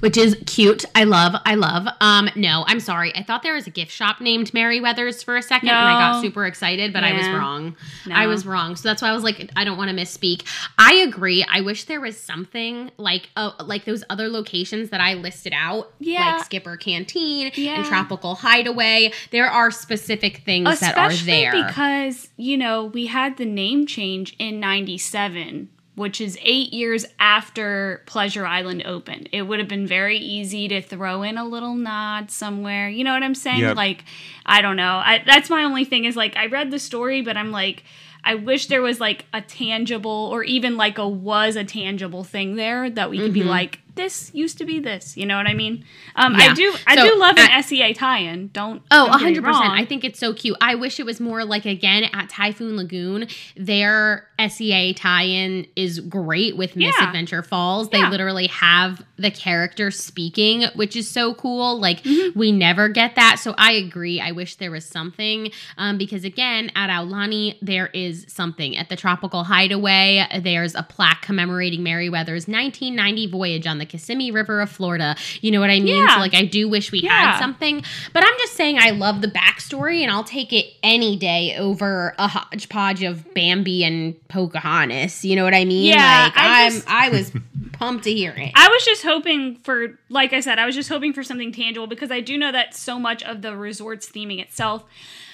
[0.00, 0.84] Which is cute.
[0.94, 1.34] I love.
[1.44, 1.86] I love.
[2.00, 3.14] Um, no, I'm sorry.
[3.16, 6.22] I thought there was a gift shop named Merriweather's for a second, and I got
[6.22, 7.76] super excited, but I was wrong.
[8.06, 8.14] No.
[8.14, 8.76] I was wrong.
[8.76, 10.42] So that's why I was like, I don't want to misspeak.
[10.78, 11.44] I agree.
[11.50, 15.92] I wish there was something like uh, like those other locations that I listed out,
[15.98, 16.36] Yeah.
[16.36, 17.76] like Skipper Canteen Yeah.
[17.76, 19.12] and Tropical Hideaway.
[19.32, 21.52] There are specific things that are there.
[21.52, 28.02] because, you know, we had the name change in 97, which is eight years after
[28.06, 29.28] Pleasure Island opened.
[29.32, 32.88] It would have been very easy to throw in a little nod somewhere.
[32.88, 33.60] You know what I'm saying?
[33.60, 33.76] Yep.
[33.76, 34.04] Like,
[34.46, 35.02] I don't know.
[35.04, 37.84] I, that's my only thing is like, I read the story, but I'm like,
[38.22, 42.56] I wish there was like a tangible or even like a was a tangible thing
[42.56, 43.48] there that we could be mm-hmm.
[43.48, 45.16] like, this used to be this.
[45.16, 45.84] You know what I mean?
[46.16, 46.74] Um, I do.
[46.86, 48.48] I So, do love an SEA tie-in.
[48.48, 48.82] Don't.
[48.90, 49.44] Oh, me 100%.
[49.44, 50.56] I think it's so cute.
[50.60, 56.00] I wish it was more like, again, at Typhoon Lagoon, their SEA tie in is
[56.00, 56.88] great with Yeah.
[56.88, 57.90] Misadventure Falls.
[57.90, 58.08] They Yeah.
[58.10, 61.78] literally have the character speaking, which is so cool.
[61.78, 62.38] Like, Mm-hmm.
[62.38, 63.38] we never get that.
[63.38, 64.18] So I agree.
[64.20, 68.76] I wish there was something um, because, again, at Aulani, there is something.
[68.76, 74.60] At the Tropical Hideaway, there's a plaque commemorating Merriweather's 1990 voyage on the Kissimmee River
[74.62, 75.16] of Florida.
[75.42, 75.96] You know what I mean?
[76.04, 76.14] Yeah.
[76.14, 77.32] So, like, I do wish we Yeah.
[77.32, 77.82] had something.
[78.14, 82.14] But I'm just saying I love the backstory and I'll take it any day over
[82.18, 85.24] a hodgepodge of Bambi and Pocahontas.
[85.24, 85.86] You know what I mean?
[85.88, 87.32] Yeah, like I I'm just- I was
[87.72, 88.52] pumped to hear it.
[88.54, 91.86] I was just hoping for, like I said, I was just hoping for something tangible
[91.86, 94.84] because I do know that so much of the resort's theming itself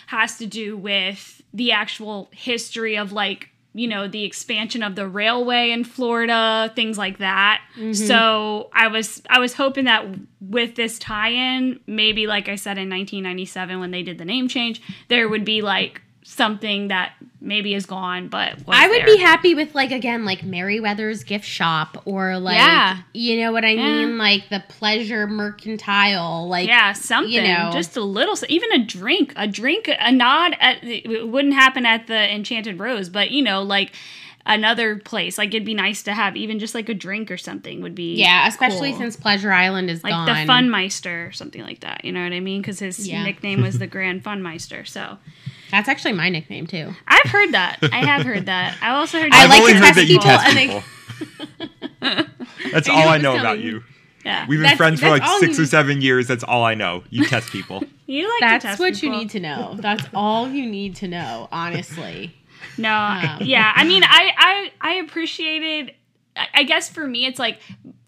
[0.08, 5.06] has to do with the actual history of like you know the expansion of the
[5.06, 7.60] railway in Florida, things like that.
[7.76, 7.92] Mm-hmm.
[7.92, 10.06] So I was I was hoping that
[10.40, 14.80] with this tie-in, maybe like I said in 1997 when they did the name change,
[15.08, 19.06] there would be like something that maybe is gone, but I would there.
[19.06, 22.98] be happy with like again like Merriweather's gift shop or like Yeah.
[23.14, 23.82] you know what I Yeah.
[23.84, 27.32] mean like the pleasure mercantile like yeah, something.
[27.32, 27.70] you know.
[27.72, 30.56] just a little, even a drink, a drink, a nod.
[30.60, 33.92] At it wouldn't happen at the Enchanted Rose, but you know, like
[34.44, 37.82] another place, like it'd be nice to have even just like a drink or something
[37.82, 38.14] would be.
[38.16, 39.00] yeah especially cool.
[39.00, 40.26] since Pleasure Island is like gone.
[40.26, 42.04] the Funmeister or something like that.
[42.04, 42.62] You know what I mean?
[42.62, 43.22] Because his Yeah.
[43.24, 44.86] nickname was the Grand Funmeister.
[44.86, 45.18] So
[45.70, 46.92] That's actually my nickname too.
[47.08, 47.78] I've heard that.
[47.92, 48.76] I have heard that.
[48.80, 49.30] I also heard.
[49.34, 52.26] I I've like only to heard test that you people test and they- people.
[52.72, 53.70] That's all I know telling about you.
[53.70, 53.82] you.
[54.24, 56.26] Yeah, We've been That's- friends for like six or seven years.
[56.26, 57.04] That's all I know.
[57.10, 57.84] You test people.
[58.06, 59.76] you like to That's test what you need to know.
[59.78, 62.34] That's all you need to know, honestly.
[62.78, 63.38] No, Wow.
[63.40, 63.72] yeah.
[63.74, 65.94] I mean, I I I appreciated.
[66.36, 67.60] I I guess for me, it's like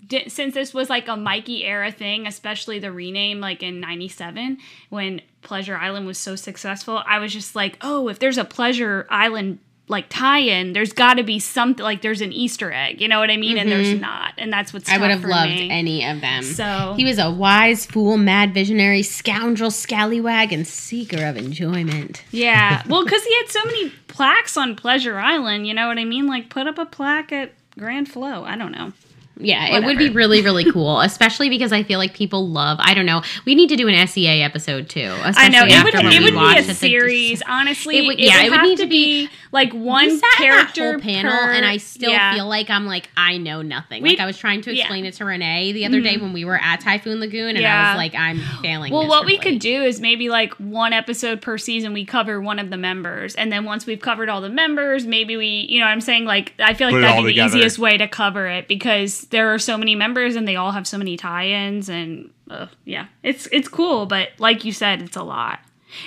[0.09, 4.59] di- since this was like a Mikey era thing, especially the rename, like in '97
[4.91, 7.03] when Pleasure Island was so successful.
[7.07, 9.59] I was just like, oh, if there's a Pleasure Island
[9.91, 13.01] like tie-in, there's got to be something like there's an Easter egg.
[13.01, 13.57] You know what I mean?
[13.57, 14.99] And there's not, and that's what's Mm-hmm.
[14.99, 15.71] I would have loved me.
[15.71, 16.43] any of them.
[16.43, 22.23] So He was a wise fool, mad visionary, scoundrel, scallywag, and seeker of enjoyment.
[22.33, 22.83] Yeah.
[22.89, 26.27] Well, because he had so many plaques on Pleasure Island, you know what I mean?
[26.27, 28.45] Like, put up a plaque at Grand Flow.
[28.45, 28.93] I don't know.
[29.41, 32.79] Yeah, it would be really, really cool, especially because I feel like people love.
[32.81, 33.23] I don't know.
[33.45, 35.15] We need to do an SEA episode too.
[35.23, 35.95] I know it would.
[35.95, 37.43] after when It would be a it, the- series.
[37.47, 40.15] Honestly, It would- yeah, it would have need to to be- be like one sat
[40.15, 42.35] in that character whole panel, per- and I still yeah.
[42.35, 44.03] feel like I'm like I know nothing.
[44.03, 44.83] We- like I was trying to yeah.
[44.83, 46.25] explain it to Renee the other day mm-hmm.
[46.25, 48.93] when we were at Typhoon Lagoon, and I was like, I'm failing.
[48.93, 52.59] Well, what we could do is maybe like one episode per season, we cover one
[52.59, 55.87] of the members, and then once we've covered all the members, maybe we, you know,
[55.87, 57.51] what I'm saying like I feel like Put that'd all be together.
[57.51, 60.73] the easiest way to cover it because there are so many members and they all
[60.73, 65.17] have so many tie-ins, and uh, yeah, it's it's cool, but like you said, it's
[65.17, 65.61] a lot.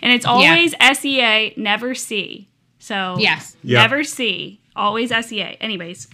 [0.04, 2.48] And it's always SEA, never C.
[2.80, 3.56] So Yes.
[3.64, 3.82] Yeah.
[3.82, 5.58] never C, always SEA.
[5.60, 6.08] Anyways,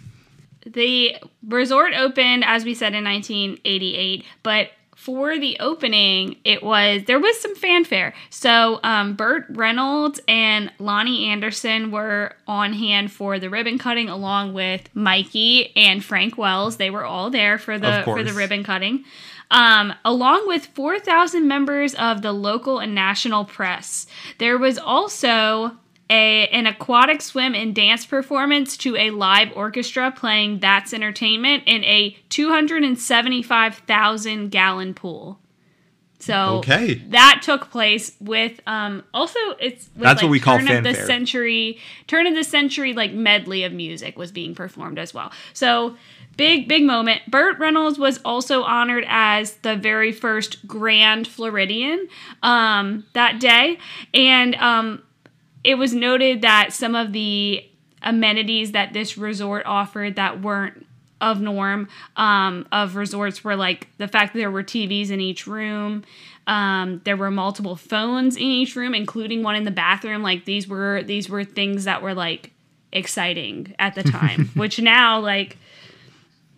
[0.66, 1.16] the
[1.48, 4.70] resort opened as we said in 1988, but
[5.08, 8.14] for the opening, it was there was some fanfare.
[8.30, 14.54] So um, Burt Reynolds and Loni Anderson were on hand for the ribbon cutting, along
[14.54, 16.76] with Mikey and Frank Wells.
[16.76, 19.06] They were all there for the for the ribbon cutting,
[19.50, 24.08] um, along with four thousand members of the local and national press.
[24.40, 25.72] There was also
[26.10, 31.84] a, an aquatic swim and dance performance to a live orchestra playing That's Entertainment in
[31.84, 35.40] a 275,000 gallon pool.
[36.20, 36.96] So Okay.
[37.10, 40.84] that took place with um also it's with That's what like we call turn of
[40.84, 45.32] the century turn of the century like medley of music was being performed as well.
[45.54, 45.96] So
[46.36, 47.22] big big moment.
[47.30, 52.08] Burt Reynolds was also honored as the very first Grand Floridian
[52.42, 53.78] um that day
[54.14, 55.04] and um
[55.68, 57.64] it was noted that some of the
[58.02, 60.86] amenities that this resort offered that weren't
[61.20, 65.48] of norm um, of resorts were like the fact that there were TVs in each
[65.48, 66.04] room.
[66.46, 70.22] Um, there were multiple phones in each room, including one in the bathroom.
[70.22, 72.52] Like these were these were things that were like
[72.94, 75.58] exciting at the time, which now like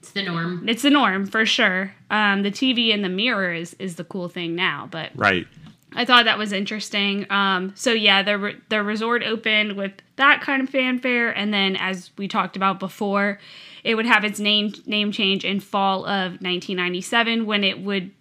[0.02, 0.67] It's the norm.
[0.67, 1.95] it's the norm for sure.
[2.12, 5.48] Um, the TV in the mirror is is the cool thing now, but Right.
[5.95, 7.25] I thought that was interesting.
[7.32, 11.75] Um, so yeah, the re- the resort opened with that kind of fanfare, and then
[11.75, 13.39] as we talked about before,
[13.84, 18.12] it would have its name name change in fall of 1997 when it would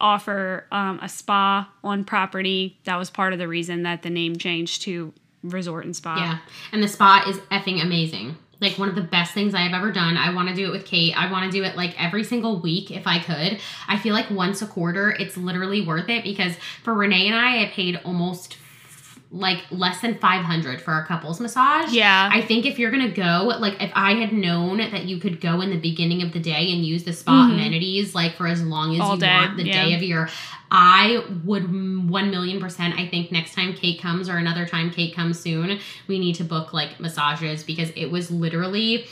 [0.00, 2.78] offer um, a spa on property.
[2.84, 6.16] That was part of the reason that the name changed to Resort and Spa.
[6.16, 6.38] Yeah.
[6.72, 8.36] And the spa is effing amazing.
[8.60, 10.16] Like one of the best things I have ever done.
[10.16, 11.14] I want to do it with Kait.
[11.14, 13.60] I want to do it like every single week if I could.
[13.86, 17.62] I feel like once a quarter, it's literally worth it because for Renee and I,
[17.62, 18.56] I paid almost
[19.30, 21.92] like less than 500 for a couples massage.
[21.92, 22.30] Yeah.
[22.32, 25.40] I think if you're going to go, like if I had known that you could
[25.40, 28.62] go in the beginning of the day and use the spa amenities like for as
[28.62, 29.02] long as Mm-hmm.
[29.02, 29.84] All you day, want the yeah.
[29.84, 30.28] day of your
[30.70, 32.98] I would mm, 1 million percent.
[32.98, 36.44] I think next time Kait comes or another time Kait comes soon, we need to
[36.44, 39.06] book like massages because it was literally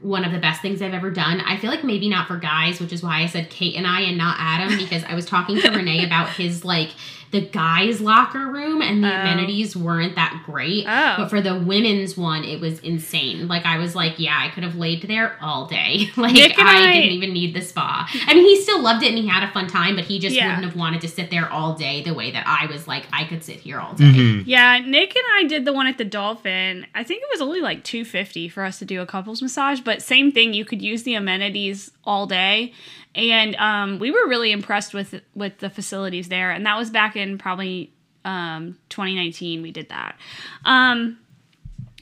[0.00, 1.40] one of the best things I've ever done.
[1.40, 4.02] I feel like maybe not for guys, which is why I said Kait and I
[4.02, 6.90] and not Adam because I was talking to Renee about his like
[7.32, 9.20] the guys' locker room and the Oh.
[9.22, 10.84] amenities weren't that great.
[10.86, 11.14] Oh.
[11.16, 13.48] But for the women's one, it was insane.
[13.48, 16.10] Like I was like, yeah, I could have laid there all day.
[16.16, 18.08] like I, I- didn't even need the spa.
[18.26, 20.36] I mean, he still loved it and he had a fun time, but he just
[20.36, 20.46] Yeah.
[20.48, 23.24] wouldn't have wanted to sit there all day the way that I was like, I
[23.24, 24.04] could sit here all day.
[24.04, 24.42] Mhm.
[24.46, 26.86] Yeah, Nick and I did the one at the Dolphin.
[26.94, 30.02] I think it was only like 250 for us to do a couples massage, but
[30.02, 32.72] same thing, you could use the amenities all day.
[33.14, 37.16] And um, we were really impressed with with the facilities there, and that was back
[37.16, 37.92] in probably
[38.24, 40.16] um, 2019 we did that.
[40.64, 41.18] Um,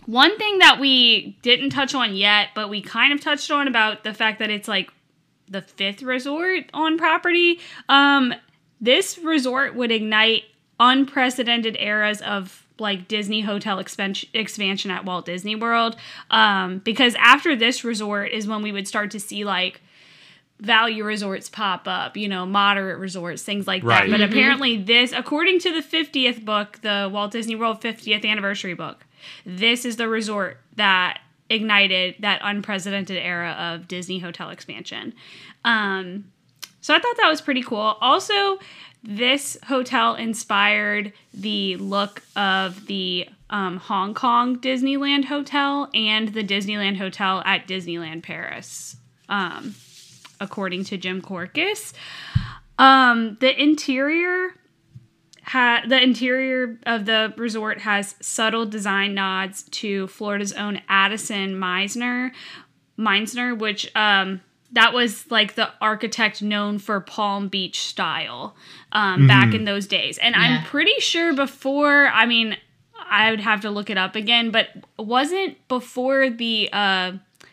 [0.06, 4.04] one thing that we didn't touch on yet, but we kind of touched on about
[4.04, 4.90] the fact that it's like
[5.48, 7.60] the fifth resort on property.
[7.88, 8.34] Um,
[8.80, 10.44] this resort would ignite
[10.78, 15.96] unprecedented eras of like Disney hotel expansion expansion at Walt Disney World.
[16.30, 19.82] Um, because after this resort is when we would start to see like
[20.60, 24.10] value resorts pop up, you know, moderate resorts, things like Right.
[24.10, 24.18] that.
[24.18, 29.06] But apparently, this, according to the 50th book, the Walt Disney World 50th anniversary book,
[29.46, 35.14] this is the resort that ignited that unprecedented era of Disney hotel expansion.
[35.64, 36.30] Um,
[36.80, 37.96] so I thought that was pretty cool.
[38.00, 38.58] Also,
[39.02, 46.98] this hotel inspired the look of the um, Hong Kong Disneyland Hotel and the Disneyland
[46.98, 48.96] Hotel at Disneyland Paris,
[49.28, 49.74] um,
[50.40, 51.92] according to Jim Korkis.
[52.78, 54.54] Um, the interior
[55.44, 62.30] ha- the interior of the resort has subtle design nods to Florida's own Addison Mizner,
[62.98, 64.40] Mizner, which um,
[64.72, 68.54] that was like the architect known for Palm Beach style
[68.92, 70.18] um, back in those days.
[70.18, 70.42] And Yeah.
[70.42, 72.56] I'm pretty sure before, I mean,
[73.10, 77.12] I would have to look it up again, but wasn't before the uh,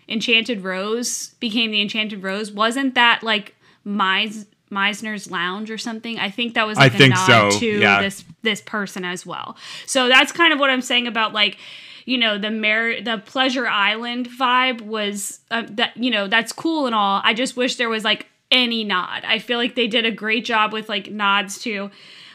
[0.09, 6.19] Enchanted Rose became the Enchanted Rose, wasn't that like Meis- Mizner's Lounge or something?
[6.19, 8.01] I think that was I like a think nod so, to yeah.
[8.01, 9.57] this this person as well.
[9.85, 11.57] So that's kind of what I'm saying about like
[12.05, 16.85] you know the Mer- the Pleasure Island vibe was uh, that you know that's cool
[16.85, 17.21] and all.
[17.23, 19.23] I just wish there was like any nod.
[19.25, 21.91] I feel like they did a great job with like nods to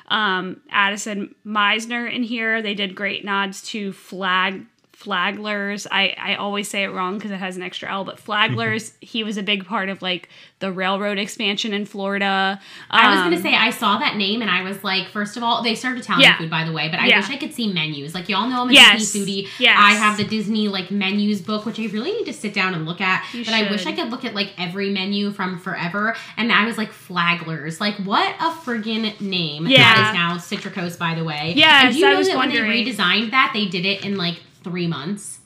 [0.08, 2.60] um, Addison Mizner in here.
[2.60, 4.66] They did great nods to Flag
[5.02, 5.86] Flaglers.
[5.90, 9.24] I, I always say it wrong because it has an extra L, but Flaglers, he
[9.24, 10.28] was a big part of like
[10.60, 12.60] the railroad expansion in Florida.
[12.90, 15.42] I was Um, gonna say I saw that name and I was like, first of
[15.42, 16.38] all, they served Italian Yeah.
[16.38, 17.18] food by the way, but I Yeah.
[17.20, 18.14] wish I could see menus.
[18.14, 19.12] Like y'all know I'm a Yes.
[19.12, 19.48] Disney foodie.
[19.58, 19.76] Yes.
[19.80, 22.86] I have the Disney like menus book, which I really need to sit down and
[22.86, 23.24] look at.
[23.34, 23.86] You but I wish.
[23.86, 26.14] I could look at like every menu from forever.
[26.36, 27.80] And I was like Flaglers.
[27.80, 29.66] Like what a friggin' name.
[29.66, 29.78] Yeah.
[29.78, 31.54] That is now Citricos, by the way.
[31.56, 31.86] Yeah.
[31.86, 32.84] And do you I know was that when wondering.
[32.84, 35.38] they redesigned that, they did it in like three months?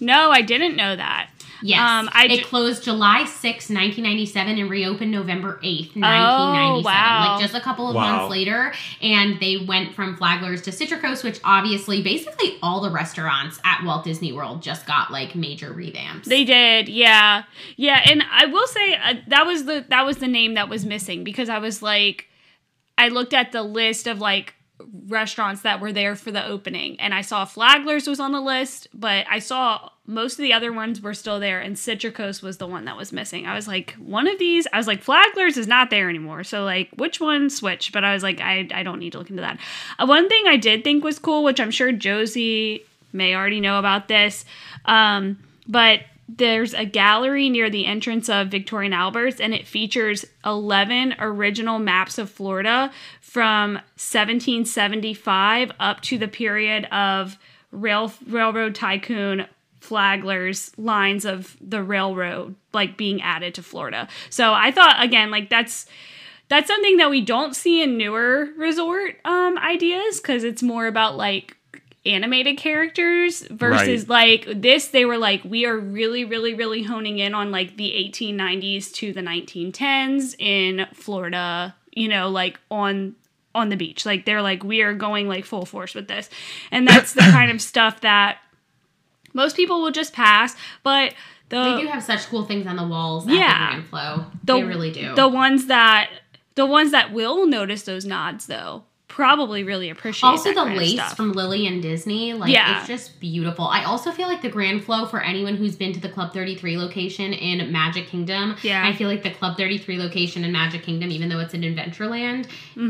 [0.00, 1.30] No, I didn't know that.
[1.62, 1.78] Yes.
[1.78, 6.74] Um, I it ju- closed July sixth, 1997, and reopened November 8th, 1997.
[6.76, 7.32] Oh, wow.
[7.36, 8.16] Like just a couple of Wow.
[8.18, 8.74] months later.
[9.00, 14.04] And they went from Flaglers to Citricos, which obviously, basically, all the restaurants at Walt
[14.04, 16.24] Disney World just got like major revamps.
[16.24, 17.44] They did, yeah,
[17.76, 18.02] yeah.
[18.10, 21.24] And I will say uh, that was the that was the name that was missing
[21.24, 22.26] because I was like,
[22.98, 24.54] I looked at the list of like
[25.06, 28.88] restaurants that were there for the opening, and I saw Flaglers was on the list,
[28.92, 32.66] but I saw most of the other ones were still there, and Citricos was the
[32.66, 33.46] one that was missing.
[33.46, 36.64] I was like, one of these, I was like, Flaglers is not there anymore, so
[36.64, 37.92] like, which one switch?
[37.92, 39.58] But I was like, I I don't need to look into that.
[39.98, 43.78] Uh, one thing I did think was cool, which I'm sure Josie may already know
[43.78, 44.44] about this.
[44.84, 50.24] Um, but there's a gallery near the entrance of Victoria and Albert's, and it features
[50.44, 52.90] 11 original maps of Florida
[53.34, 57.36] from 1775 up to the period of
[57.72, 59.44] rail railroad tycoon
[59.80, 64.06] Flagler's lines of the railroad like being added to Florida.
[64.30, 65.86] So I thought again like that's
[66.48, 71.16] that's something that we don't see in newer resort um ideas because it's more about
[71.16, 71.56] like
[72.06, 77.34] animated characters versus like this they were like we are really really really honing in
[77.34, 83.16] on like the 1890s to the 1910s in Florida you know like on
[83.54, 86.28] on the beach like they're like we are going like full force with this
[86.70, 88.38] and that's the kind of stuff that
[89.32, 91.14] most people will just pass but
[91.50, 93.76] the They do have such cool things on the walls Yeah.
[93.76, 94.24] the Flow.
[94.42, 95.14] the, they really do.
[95.14, 96.10] The ones that
[96.56, 101.32] the ones that will notice those nods though probably really appreciate also the lace from
[101.32, 102.78] Lillian Disney, like Yeah.
[102.78, 103.66] it's just beautiful.
[103.66, 106.76] I also feel like the Grand Flow for anyone who's been to the Club 33
[106.78, 108.56] location in Magic Kingdom.
[108.62, 108.84] Yeah.
[108.84, 112.46] I feel like the Club 33 location in Magic Kingdom, even though it's in Adventureland,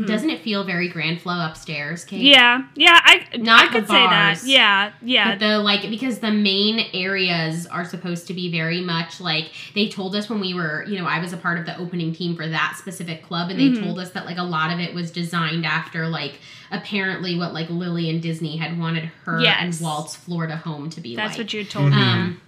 [0.07, 2.15] doesn't it feel very Grand Flow upstairs, Kait?
[2.19, 2.25] Mm-hmm.
[2.25, 6.19] yeah yeah I Not I could the say that yeah yeah But the like because
[6.19, 10.53] the main areas are supposed to be very much like they told us when we
[10.53, 13.49] were, you know, I was a part of the opening team for that specific club
[13.51, 13.83] and they Mm-hmm.
[13.83, 16.39] told us that like a lot of it was designed after like
[16.71, 19.57] apparently what like Lillian Disney had wanted her Yes.
[19.61, 21.37] and Walt's Florida home to be that's like.
[21.39, 22.41] what you told me Um,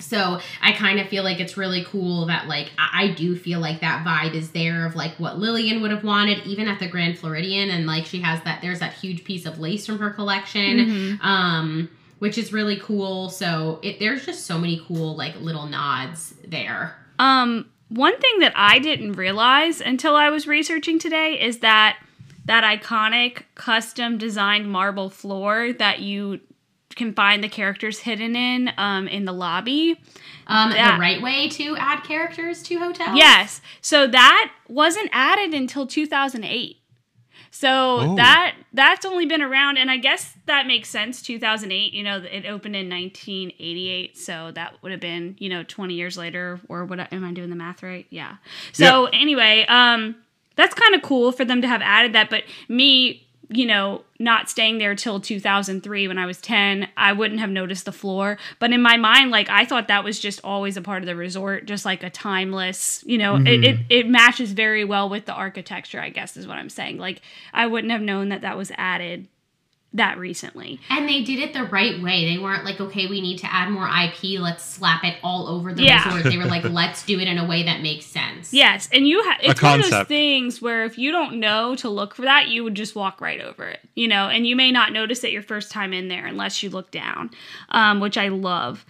[0.00, 3.60] so I kind of feel like it's really cool that like I, I do feel
[3.60, 6.88] like that vibe is there of like what Lillian would have wanted even at the
[6.88, 10.10] Grand Floridian and like she has that there's that huge piece of lace from her
[10.10, 11.26] collection Mm-hmm.
[11.26, 16.34] um which is really cool so it there's just so many cool like little nods
[16.46, 21.98] there Um, one thing that I didn't realize until I was researching today is that
[22.46, 26.40] that iconic custom designed marble floor that you
[26.94, 30.00] can find the characters hidden in um, in the lobby.
[30.46, 33.60] um That- the right way to add characters to hotels Yes.
[33.80, 36.76] So that wasn't added until 2008.
[37.50, 37.68] So
[38.00, 38.16] Oh.
[38.16, 42.46] that that's only been around and I guess that makes sense 2008, you know, it
[42.46, 47.12] opened in 1988, so that would have been, you know, 20 years later or what
[47.12, 48.06] am I doing the math right?
[48.10, 48.36] Yeah.
[48.72, 50.16] So anyway, um
[50.56, 54.48] that's kind of cool for them to have added that, but me you know, not
[54.48, 58.38] staying there till 2003 when I was 10, I wouldn't have noticed the floor.
[58.58, 61.16] But in my mind, like, I thought that was just always a part of the
[61.16, 63.82] resort, just like a timeless, you know, it, it, mm-hmm.
[63.90, 66.98] it matches very well with the architecture, I guess is what I'm saying.
[66.98, 67.20] Like,
[67.52, 69.28] I wouldn't have known that that was added
[69.94, 70.80] that recently.
[70.90, 73.70] and they did it the right way they weren't like okay we need to add
[73.70, 76.04] more ip let's slap it all over the Yeah.
[76.04, 79.06] resort they were like let's do it in a way that makes sense Yes, and
[79.06, 82.22] you ha- it's one of those things where if you don't know to look for
[82.22, 85.24] that, you would just walk right over it, you know, and you may not notice
[85.24, 87.30] it your first time in there unless you look down,
[87.70, 88.84] um, which I love.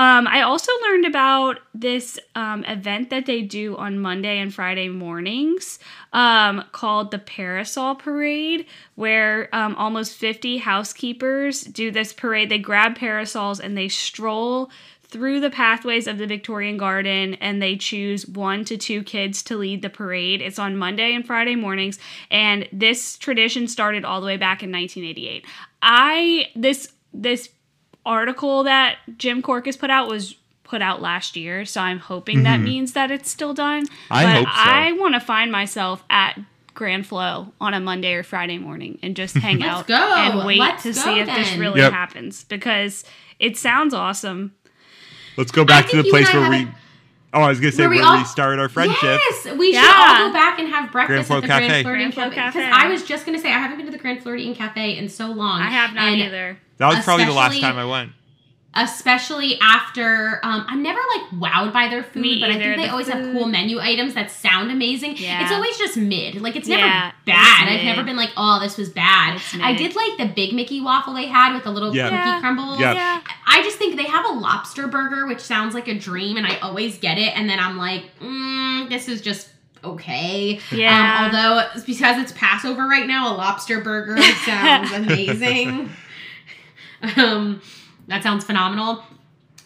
[0.00, 4.88] Um, I also learned about this um, event that they do on Monday and Friday
[4.88, 5.78] mornings
[6.14, 12.48] um, called the Parasol Parade, where um, almost 50 housekeepers do this parade.
[12.48, 14.70] They grab parasols and they stroll
[15.02, 19.56] through the pathways of the Victorian Garden and they choose one to two kids to
[19.58, 20.40] lead the parade.
[20.40, 21.98] It's on Monday and Friday mornings
[22.30, 25.44] and this tradition started all the way back in 1988.
[25.82, 27.50] I this this
[28.06, 32.56] article that Jim Korkis put out was put out last year, so I'm hoping that
[32.56, 32.64] mm-hmm.
[32.64, 33.86] means that it's still done.
[34.10, 34.52] I but hope so.
[34.54, 36.38] I want to find myself at
[36.74, 39.94] Grand Flow on a Monday or Friday morning and just hang out go.
[39.94, 41.92] and wait Let's to go see if this really Yep.
[41.92, 43.04] happens because
[43.38, 44.54] it sounds awesome.
[45.36, 46.56] Let's go back I to the think you and place where we.
[46.58, 46.74] haven't-
[47.32, 49.02] Oh, I was gonna say Where where we we, all- started our friendship.
[49.02, 51.82] Yes, we should all go back and have breakfast Grand at the Flow Grand Cafe.
[51.82, 52.58] Floridian Grand Flow Cafe.
[52.58, 55.08] Because I was just gonna say I haven't been to the Grand Floridian Cafe in
[55.08, 55.60] so long.
[55.60, 56.58] I have not and either.
[56.80, 58.12] That was probably the last time I went.
[58.72, 62.84] Especially after, um, I'm never like wowed by their food, Me but I think they
[62.84, 65.16] The always have cool menu items that sound amazing.
[65.16, 65.42] Yeah.
[65.42, 66.40] It's always just mid.
[66.40, 67.66] Like it's never Yeah, bad.
[67.68, 69.40] it's I've never been like, oh, this was bad.
[69.60, 72.04] I did like the Big Mickey waffle they had with the little Yeah.
[72.10, 72.40] cookie Yeah.
[72.40, 72.78] crumbles.
[72.78, 72.92] Yeah.
[72.94, 73.20] Yeah.
[73.44, 76.56] I just think they have a lobster burger, which sounds like a dream, and I
[76.58, 79.48] always get it, and then I'm like, mm, this is just
[79.82, 80.60] okay.
[80.70, 81.28] Yeah.
[81.28, 84.16] Um, although because it's Passover right now, a lobster burger
[84.46, 85.90] sounds amazing.
[87.16, 87.60] um,
[88.08, 89.04] that sounds phenomenal.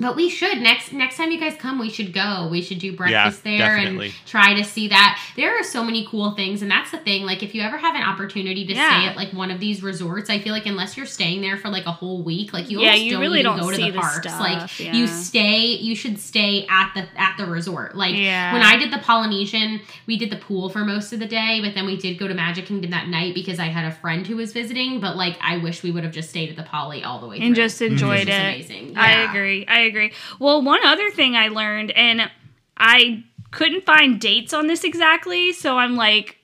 [0.00, 2.48] But we should next next time you guys come, we should go.
[2.50, 4.06] We should do breakfast there definitely.
[4.06, 5.20] and try to see that.
[5.36, 7.24] There are so many cool things, and that's the thing.
[7.24, 8.88] Like if you ever have an opportunity to Yeah.
[9.00, 11.68] stay at like one of these resorts, I feel like unless you're staying there for
[11.68, 13.90] like a whole week, like you Yeah, you don't really even don't go to the
[13.90, 14.16] the parks.
[14.26, 14.92] stuff, like yeah.
[14.94, 17.96] you stay, you should stay at the at the resort.
[17.96, 18.52] Like Yeah.
[18.52, 21.74] when I did the Polynesian, we did the pool for most of the day, but
[21.74, 24.36] then we did go to Magic Kingdom that night because I had a friend who
[24.36, 25.00] was visiting.
[25.00, 27.38] But like I wish we would have just stayed at the Poly all the way
[27.38, 27.46] through.
[27.46, 28.54] and just enjoyed mm-hmm.
[28.54, 28.72] It was it.
[28.80, 28.96] amazing.
[28.96, 29.64] I agree.
[29.68, 30.12] I agree.
[30.38, 32.30] Well, one other thing I learned, and
[32.76, 36.38] I couldn't find dates on this exactly, so I'm like,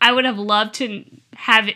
[0.00, 1.68] I would have loved to have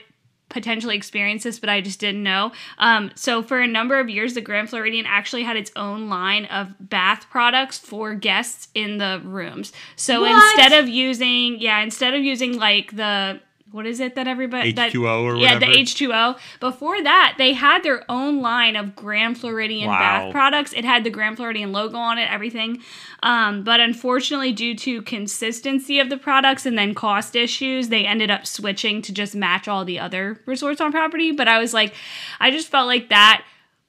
[0.49, 2.53] potentially experienced this, but I just didn't know.
[2.79, 6.47] Um, so for a number of years, the Grand Floridian actually had its own line
[6.47, 9.73] of bath products for guests in the rooms.
[9.97, 10.57] So What?
[10.57, 13.41] instead of using, yeah, instead of using like the
[13.71, 15.73] what is it that everybody H2O or yeah, whatever.
[15.73, 16.39] the H2O.
[16.61, 19.99] Before that, they had their own line of Grand Floridian Wow.
[19.99, 20.73] bath products.
[20.73, 22.83] It had the Grand Floridian logo on it, everything.
[23.23, 28.31] Um, but unfortunately, due to consistency of the products and then cost issues, they ended
[28.31, 31.33] up switching to just match all the other resorts on property.
[31.33, 31.95] But I was like,
[32.41, 33.45] I just felt like that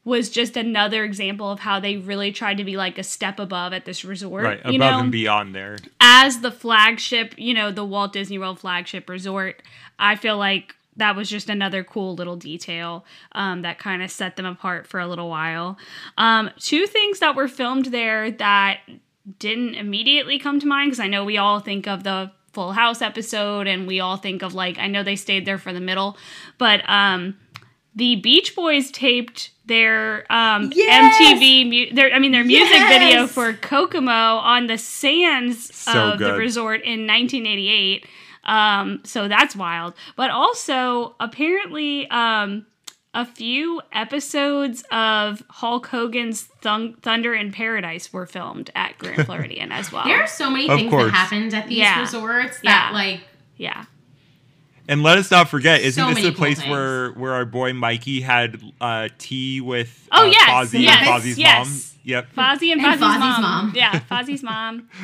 [0.10, 3.72] was just another example of how they really tried to be like a step above
[3.72, 4.44] at this resort.
[4.44, 5.00] right above you know?
[5.00, 5.78] and beyond there.
[6.02, 9.62] as the flagship, you know, the Walt Disney World flagship resort,
[9.98, 14.36] I feel like that was just another cool little detail um, that kind of set
[14.36, 15.78] them apart for a little while.
[16.18, 18.80] Um, two things that were filmed there that
[19.38, 23.02] didn't immediately come to mind because I know we all think of the Full House
[23.02, 26.18] episode and we all think of like I know they stayed there for the middle,
[26.58, 27.38] but um,
[27.96, 31.16] the Beach Boys taped their um, Yes!
[31.18, 33.00] MTV, mu- their I mean their music Yes!
[33.02, 38.06] video for Kokomo on the sands So of the resort in 1988.
[38.44, 39.94] Um, so that's wild.
[40.18, 42.66] But also, apparently, um,
[43.14, 49.72] a few episodes of Hulk Hogan's Thun- Thunder in Paradise were filmed at Grand Floridian
[49.72, 50.06] as well.
[50.06, 51.06] There are so many Of things course.
[51.06, 52.00] that happened at these Yeah.
[52.02, 52.98] resorts that Yeah.
[52.98, 53.22] like
[53.58, 53.86] yeah.
[54.90, 56.70] And let us not forget, isn't So this many the cool place things.
[56.72, 61.08] where where our boy Mikey had uh, tea with Oh, uh, yes, Fozzie yes, and
[61.08, 61.68] Fozzie's yes.
[61.68, 62.00] mom?
[62.04, 62.28] Yep.
[62.36, 63.42] Fozzie and, And Fozzie's, Fozzie's mom.
[63.42, 63.74] mom.
[63.76, 64.90] Yeah, Fozzie's mom.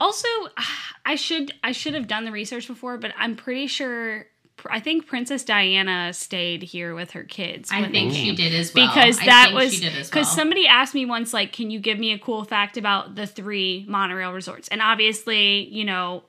[0.00, 0.28] Also,
[1.04, 4.26] I should I should have done the research before, but I'm pretty sure
[4.70, 7.70] I think Princess Diana stayed here with her kids.
[7.72, 8.86] I think she did as well.
[8.88, 10.36] because I that think was she did as because well.
[10.36, 13.84] somebody asked me once like can you give me a cool fact about the three
[13.88, 16.24] monorail resorts and obviously you know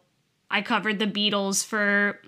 [0.49, 2.19] i covered the beatles for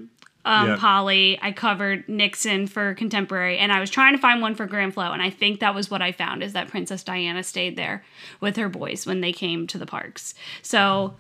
[0.46, 0.80] um, Yep.
[0.80, 1.40] Poly.
[1.42, 5.12] I covered Nixon for Contemporary, and I was trying to find one for Grand Flow,
[5.12, 8.04] and I think that was what I found is that Princess Diana stayed there
[8.42, 10.34] with her boys when they came to the parks.
[10.62, 11.16] So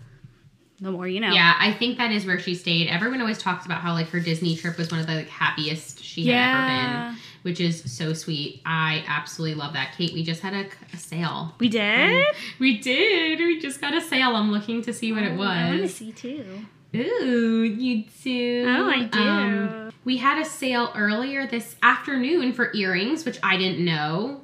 [0.81, 1.31] the more you know.
[1.31, 2.89] Yeah, I think that is where she stayed.
[2.89, 6.03] Everyone always talks about how like her Disney trip was one of the like, happiest
[6.03, 8.61] she had ever been, which is so sweet.
[8.65, 9.93] I absolutely love that.
[9.97, 11.55] Kait, we just had a, a sale.
[11.59, 12.25] We did.
[12.59, 13.39] We did.
[13.39, 14.35] We just got a sale.
[14.35, 15.95] I'm looking to see what it Oh, I want to was.
[15.95, 16.65] see too.
[16.95, 18.65] Ooh, you do.
[18.67, 19.19] Oh, I do.
[19.19, 24.41] Um, we had a sale earlier this afternoon for earrings, which I didn't know.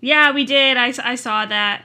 [0.00, 0.76] Yeah, we did.
[0.76, 1.84] I, I saw that.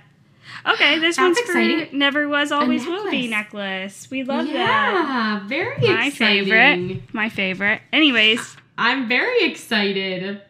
[0.66, 1.88] Okay, this That's one's exciting.
[1.90, 4.10] for Never Was Always Will Be necklace.
[4.10, 4.54] We love that.
[4.54, 6.46] yeah, very My exciting.
[6.46, 7.14] favorite.
[7.14, 7.82] My favorite.
[7.94, 10.42] Anyways, I'm very excited.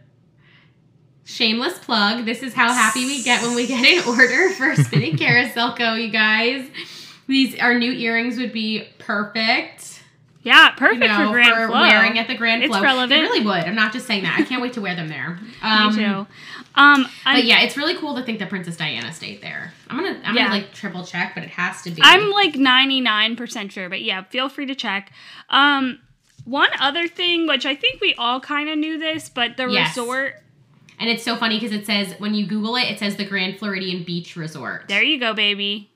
[1.25, 2.23] Shameless plug.
[2.23, 5.93] This is how happy we get when we get an order for Spinning Carousel Co.
[5.95, 6.65] You guys,
[7.27, 10.01] these our new earrings would be perfect.
[10.43, 11.81] yeah, You perfect know, for Grand Flow.
[11.81, 12.81] wearing at the Grand It's Flow.
[12.81, 13.09] relevant.
[13.09, 13.63] They really would.
[13.65, 14.39] I'm not just saying that.
[14.39, 15.37] I can't wait to wear them there.
[15.61, 16.27] Um, Me too.
[16.75, 19.73] Um, But yeah, it's really cool to think that Princess Diana stayed there.
[19.89, 20.43] I'm gonna, I'm Yeah.
[20.49, 22.01] gonna like triple check, but it has to be.
[22.03, 25.11] I'm like 99% sure, but yeah, feel free to check.
[25.49, 25.99] Um,
[26.45, 29.97] one other thing, which I think we all kind of knew this, but the Yes.
[29.97, 30.35] resort.
[30.99, 33.57] and it's so funny because it says when you Google it, it says the Grand
[33.59, 34.85] Floridian Beach Resort.
[34.87, 35.89] There you go, baby.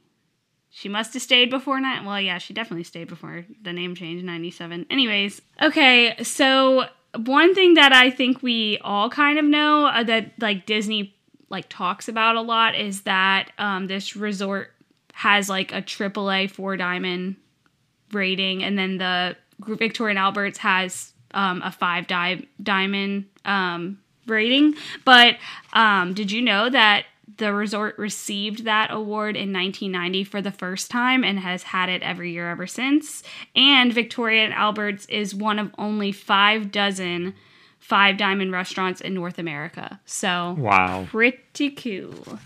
[0.73, 2.05] She must have stayed before nine.
[2.05, 4.85] Well, yeah, she definitely stayed before the name change, 97.
[4.89, 10.31] Anyways, okay, so one thing that I think we all kind of know uh, that
[10.39, 11.13] like Disney
[11.49, 14.71] like talks about a lot is that um, this resort
[15.13, 17.35] has like a AAA four diamond
[18.13, 24.75] rating, and then the Victoria and Albert's has um, a five di- diamond um, rating.
[25.03, 25.35] But
[25.73, 27.05] um, did you know that
[27.37, 32.01] the resort received that award in 1990 for the first time and has had it
[32.01, 33.23] every year ever since?
[33.55, 37.33] And Victoria and Albert's is one of only five dozen
[37.79, 39.99] five diamond restaurants in North America.
[40.05, 41.07] So Wow.
[41.09, 42.39] pretty cool.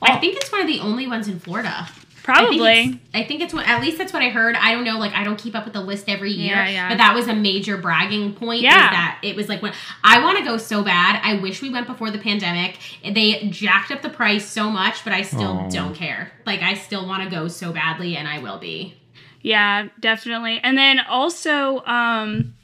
[0.00, 1.88] I think it's one of the only ones in Florida.
[2.22, 2.70] Probably.
[2.70, 4.54] I think, it's, I think it's what at least that's what I heard.
[4.56, 6.54] I don't know, like I don't keep up with the list every year.
[6.54, 6.88] Yeah, yeah.
[6.88, 8.62] But that was a major bragging point.
[8.62, 8.70] Yeah.
[8.86, 9.72] Is that it was like when
[10.04, 11.20] I want to go so bad.
[11.24, 12.78] I wish we went before the pandemic.
[13.04, 15.70] They jacked up the price so much, but I still Oh.
[15.70, 16.30] don't care.
[16.46, 18.94] Like I still want to go so badly, and I will be.
[19.40, 20.60] Yeah, definitely.
[20.62, 22.54] And then also, um,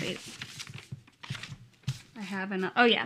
[0.00, 0.18] wait,
[2.18, 2.70] I have an.
[2.76, 3.04] Oh yeah.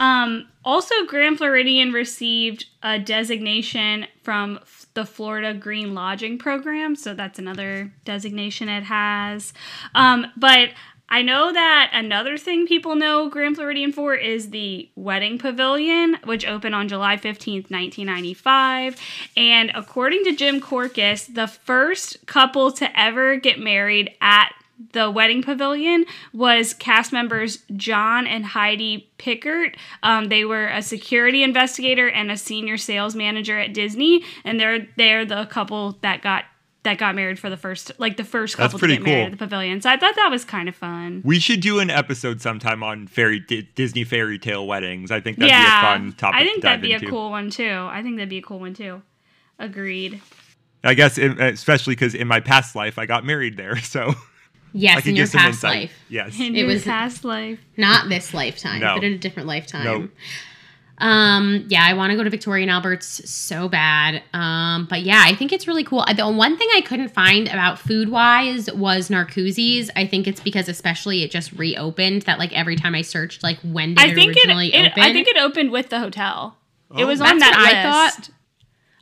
[0.00, 7.14] Um, also, Grand Floridian received a designation from f- the Florida Green Lodging Program, so
[7.14, 9.52] that's another designation it has.
[9.94, 10.70] Um, but
[11.12, 16.46] I know that another thing people know Grand Floridian for is the Wedding Pavilion, which
[16.46, 18.98] opened on July 15th, 1995.
[19.36, 24.54] And according to Jim Korkis, the first couple to ever get married at
[24.92, 29.76] the wedding pavilion was cast members John and Heidi Pickert.
[30.02, 34.86] Um, they were a security investigator and a senior sales manager at Disney, and they're
[34.96, 36.44] they're the couple that got
[36.84, 39.24] that got married for the first like the first That's couple to pretty get married
[39.26, 39.80] at the pavilion.
[39.80, 41.22] So I thought that was kind of fun.
[41.24, 45.10] We should do an episode sometime on fairy Di- Disney fairy tale weddings.
[45.10, 46.40] I think that'd yeah, be a fun topic.
[46.40, 47.06] I think to that'd be into.
[47.06, 47.88] a cool one too.
[47.88, 49.02] I think that'd be a cool one too.
[49.58, 50.20] Agreed.
[50.84, 54.14] I guess, especially because in my past life I got married there, so
[54.74, 55.80] I Yes, could in your past insight.
[55.80, 56.38] life, Yes.
[56.40, 57.58] In It your was- past life.
[57.76, 58.94] not this lifetime, No.
[58.94, 59.84] but in a different lifetime.
[59.84, 60.08] No.
[60.98, 64.22] Um, yeah, I want to go to Victoria and Albert's so bad.
[64.32, 66.04] Um, but yeah, I think it's really cool.
[66.16, 69.90] The one thing I couldn't find about food wise was Narcoossee's.
[69.96, 73.58] I think it's because especially it just reopened that like every time I searched like
[73.62, 75.02] when did I it think it, originally it open.
[75.02, 76.56] I think it opened with the hotel.
[76.96, 77.06] it Oh.
[77.06, 78.16] was on that what I list.
[78.18, 78.30] thought.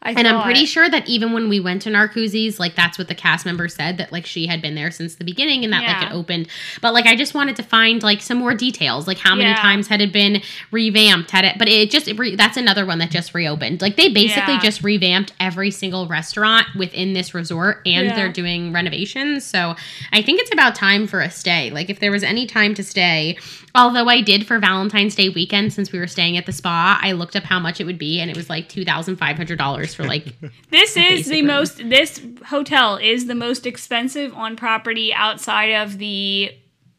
[0.02, 3.08] I and I'm pretty sure that even when we went to Narcoossee's, like that's what
[3.08, 5.84] the cast member said that like she had been there since the beginning and that
[5.86, 6.48] like it opened.
[6.80, 9.56] But like I just wanted to find like some more details, like how many Yeah.
[9.60, 10.40] times had it been
[10.70, 11.30] revamped?
[11.30, 11.58] Had it?
[11.58, 13.82] But it just it re, that's another one that just reopened.
[13.82, 14.60] Like they basically Yeah.
[14.60, 18.16] just revamped every single restaurant within this resort, and Yeah.
[18.16, 19.44] they're doing renovations.
[19.44, 19.76] So
[20.12, 21.70] I think it's about time for a stay.
[21.70, 23.36] Like if there was any time to stay,
[23.74, 27.12] although I did for Valentine's Day weekend since we were staying at the spa, I
[27.12, 29.58] looked up how much it would be, and it was like two thousand five hundred
[29.58, 30.26] dollars for like.
[30.70, 31.46] This is basic the room.
[31.48, 31.76] most.
[31.78, 36.50] This hotel is the most expensive on property outside of the,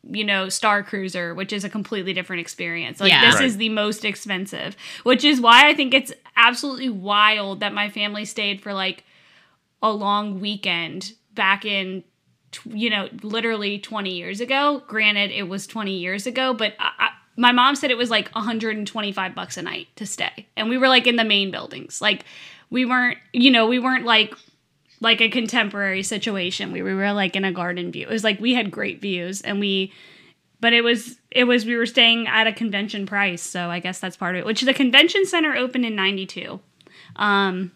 [0.09, 2.99] you know, Star Cruiser, which is a completely different experience.
[2.99, 3.25] Like Yeah.
[3.27, 3.45] this Right.
[3.45, 8.25] is the most expensive, which is why I think it's absolutely wild that my family
[8.25, 9.03] stayed for like
[9.81, 12.03] a long weekend back in.
[12.65, 14.83] You know, literally 20 years ago.
[14.85, 18.29] Granted, it was 20 years ago, but I, I, my mom said it was like
[18.35, 22.01] 125 bucks a night to stay, and we were like in the main buildings.
[22.01, 22.25] Like,
[22.71, 24.33] we weren't, you know, we weren't like
[25.01, 26.71] like a contemporary situation.
[26.71, 28.07] We we were like in a garden view.
[28.07, 29.91] It was like we had great views and we
[30.59, 33.99] but it was it was we were staying at a convention price, so I guess
[33.99, 34.45] that's part of it.
[34.45, 36.59] Which the convention center opened in 92.
[37.17, 37.73] Um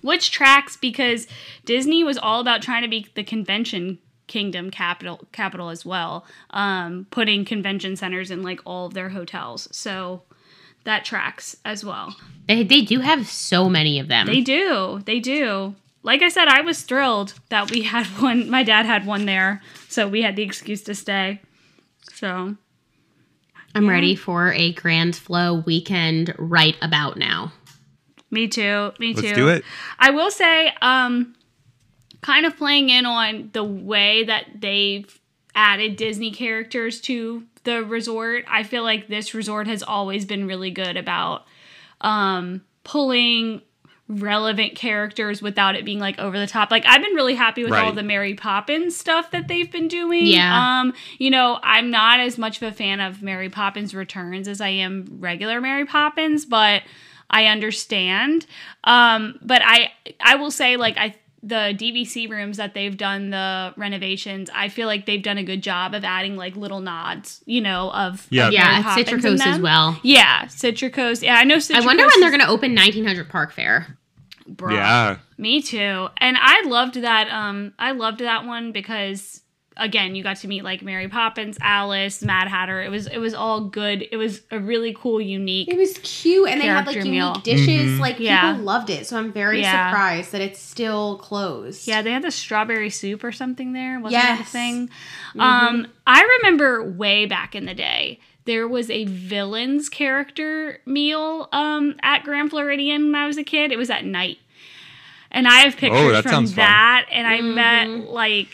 [0.00, 1.28] which tracks because
[1.64, 6.24] Disney was all about trying to be the convention kingdom capital capital as well.
[6.50, 9.68] Um putting convention centers in like all of their hotels.
[9.72, 10.22] So
[10.84, 12.16] that tracks as well.
[12.48, 14.26] They, they do have so many of them.
[14.26, 15.00] They do.
[15.04, 15.74] They do.
[16.02, 18.50] Like I said, I was thrilled that we had one.
[18.50, 21.40] My dad had one there, so we had the excuse to stay.
[22.12, 22.56] So
[23.74, 27.52] I'm ready for a Grand Flow weekend right about now.
[28.30, 28.92] me too.
[28.98, 29.22] Me too.
[29.22, 29.64] Let's do it.
[29.98, 31.34] I will say, um,
[32.20, 35.18] kind of playing in on the way that they've
[35.54, 38.44] added Disney characters to the resort.
[38.48, 41.44] I feel like this resort has always been really good about
[42.00, 43.62] um, pulling
[44.08, 46.70] relevant characters without it being like over the top.
[46.70, 50.26] Like I've been really happy with all the Mary Poppins stuff that they've been doing.
[50.26, 50.80] Yeah.
[50.80, 54.60] Um, you know, I'm not as much of a fan of Mary Poppins Returns as
[54.60, 56.82] I am regular Mary Poppins, but
[57.30, 58.46] I understand.
[58.84, 63.74] Um, but I I will say like I the DVC rooms that they've done the
[63.76, 67.60] renovations, I feel like they've done a good job of adding like little nods, you
[67.60, 68.46] know, of Yeah.
[68.46, 69.98] of Yeah, Mary at Poppins in Citricos as well.
[70.04, 71.22] Yeah, Citricos.
[71.22, 71.56] Yeah, I know.
[71.56, 73.98] Citricos I wonder when they're going to open 1900 Park Fair.
[74.48, 74.72] Bruh.
[74.74, 75.16] Yeah.
[75.38, 76.08] Me too.
[76.18, 79.41] And I loved that um I loved that one because
[79.76, 82.82] again, you got to meet like Mary Poppins, Alice, Mad Hatter.
[82.82, 84.06] It was it was all good.
[84.10, 85.68] It was a really cool, unique.
[85.68, 87.34] It was cute, and they had like Character unique meal.
[87.42, 87.90] dishes.
[87.92, 88.00] Mhm.
[88.00, 88.52] Like Yeah.
[88.52, 89.88] people loved it, so I'm very Yeah.
[89.90, 91.86] surprised that it's still closed.
[91.88, 93.98] Yeah, they had the strawberry soup or something there.
[94.00, 94.52] Wasn't that the Yes.
[94.52, 94.90] thing?
[95.38, 101.94] Um, I remember way back in the day, there was a villains character meal um,
[102.02, 103.72] at Grand Floridian when I was a kid.
[103.72, 104.38] It was at night.
[105.30, 106.56] And I have pictures Oh, from sounds fun.
[106.64, 107.06] that.
[107.10, 107.54] And I Mhm.
[107.54, 108.48] met like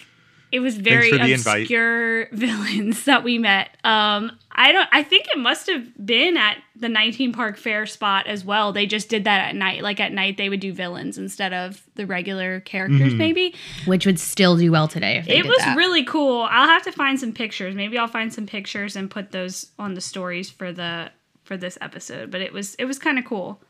[0.51, 1.61] it was very for the invite.
[1.63, 3.71] obscure villains that we met.
[3.85, 4.89] Um, I don't.
[4.93, 8.73] I think it must have been at the 19 Park Fair spot as well.
[8.73, 9.83] They just did that at night.
[9.83, 13.13] Like at night, they would do villains instead of the regular characters.
[13.15, 13.19] Mhm.
[13.19, 15.19] Maybe which would still do well today.
[15.19, 15.77] If they it did was that.
[15.77, 16.43] really cool.
[16.51, 17.75] I'll have to find some pictures.
[17.75, 21.11] Maybe I'll find some pictures and put those on the stories for the
[21.45, 22.31] for this episode.
[22.31, 23.61] But it was it was kind of cool.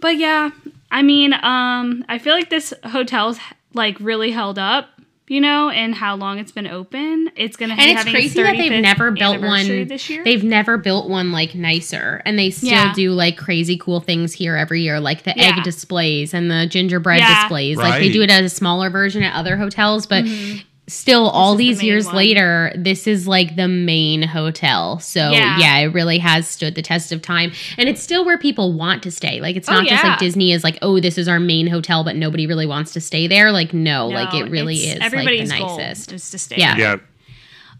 [0.00, 0.50] But yeah,
[0.90, 3.38] I mean, um, I feel like this hotel's
[3.74, 4.88] like really held up,
[5.28, 7.30] you know, and how long it's been open.
[7.36, 9.86] It's gonna be And it's crazy that they've never built one.
[9.86, 10.24] this year.
[10.24, 12.92] They've never built one like nicer, and they still Yeah.
[12.94, 15.56] do like crazy cool things here every year, like the Yeah.
[15.56, 17.42] egg displays and the gingerbread Yeah.
[17.42, 17.76] displays.
[17.78, 20.58] Like they do it as a smaller version at other hotels, but mm-hmm.
[20.92, 22.16] Still, all is the these years one.
[22.16, 24.98] later, this is like the main hotel.
[25.00, 25.58] So Yeah.
[25.58, 25.78] yeah.
[25.78, 29.10] it really has stood the test of time, and it's still where people want to
[29.10, 29.40] stay.
[29.40, 32.04] Like it's Oh, not just like Disney is like, oh, this is our main hotel,
[32.04, 33.50] but nobody really wants to stay there.
[33.52, 36.12] Like no, like it really it's is like the everybody's goal nicest.
[36.12, 36.56] is to stay.
[36.58, 36.76] Yeah.
[36.76, 36.96] Yeah.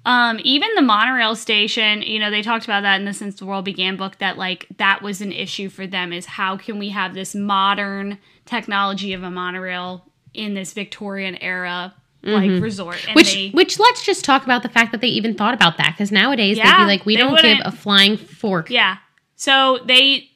[0.05, 3.47] Um, even the monorail station, you know, they talked about that in the Since the
[3.47, 6.89] World Began book that like that was an issue for them is how can we
[6.89, 11.95] have this modern technology of a monorail in this Victorian era
[12.25, 12.97] like resort?
[12.97, 13.15] And Mm-hmm.
[13.15, 15.93] Which, they, which let's just talk about the fact that they even thought about that
[15.93, 18.71] because nowadays they'd be like, we don't give a flying fork.
[18.71, 18.99] yeah.
[19.37, 20.29] So they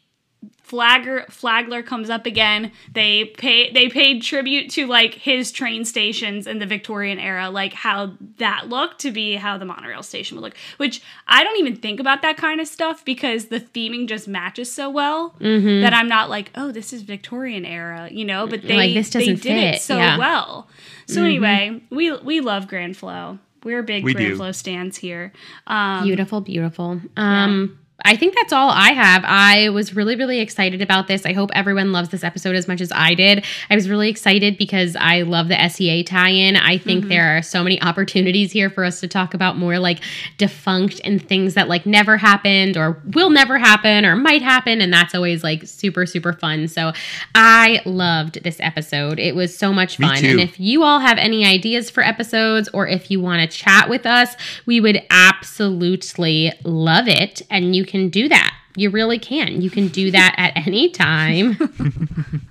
[0.67, 2.73] Flagler Flagler comes up again.
[2.93, 7.73] They pay they paid tribute to like his train stations in the Victorian era, like
[7.73, 10.57] how that looked to be how the monorail station would look.
[10.79, 14.73] Which I don't even think about that kind of stuff because the theming just matches
[14.73, 15.83] so well Mm-hmm.
[15.83, 18.49] that I'm not like, oh, this is Victorian era, you know.
[18.49, 20.11] But they Like, this they doesn't did it so yeah.
[20.11, 20.19] Mm-hmm.
[20.19, 20.69] well.
[21.07, 23.39] So anyway, we we love Grand Flow.
[23.63, 24.37] We're big We Grand do.
[24.37, 25.33] Flow stands here.
[25.69, 27.01] Um, Beautiful, beautiful.
[27.17, 29.25] Um, I think that's all I have.
[29.27, 31.25] I was really, really excited about this.
[31.25, 33.45] I hope everyone loves this episode as much as I did.
[33.71, 36.57] I was really excited because I love the SEA tie in.
[36.57, 37.09] I think Mm-hmm.
[37.09, 40.01] there are so many opportunities here for us to talk about more like
[40.39, 44.81] defunct and things that like never happened or will never happen or might happen.
[44.81, 46.69] And that's always like super, super fun.
[46.69, 46.93] So
[47.35, 49.19] I loved this episode.
[49.19, 50.25] It was so much fun.
[50.25, 53.89] And if you all have any ideas for episodes or if you want to chat
[53.89, 54.37] with us,
[54.67, 57.43] we would absolutely love it.
[57.51, 58.55] And you can do that.
[58.77, 59.63] You really can.
[59.63, 61.57] You can do that at any time.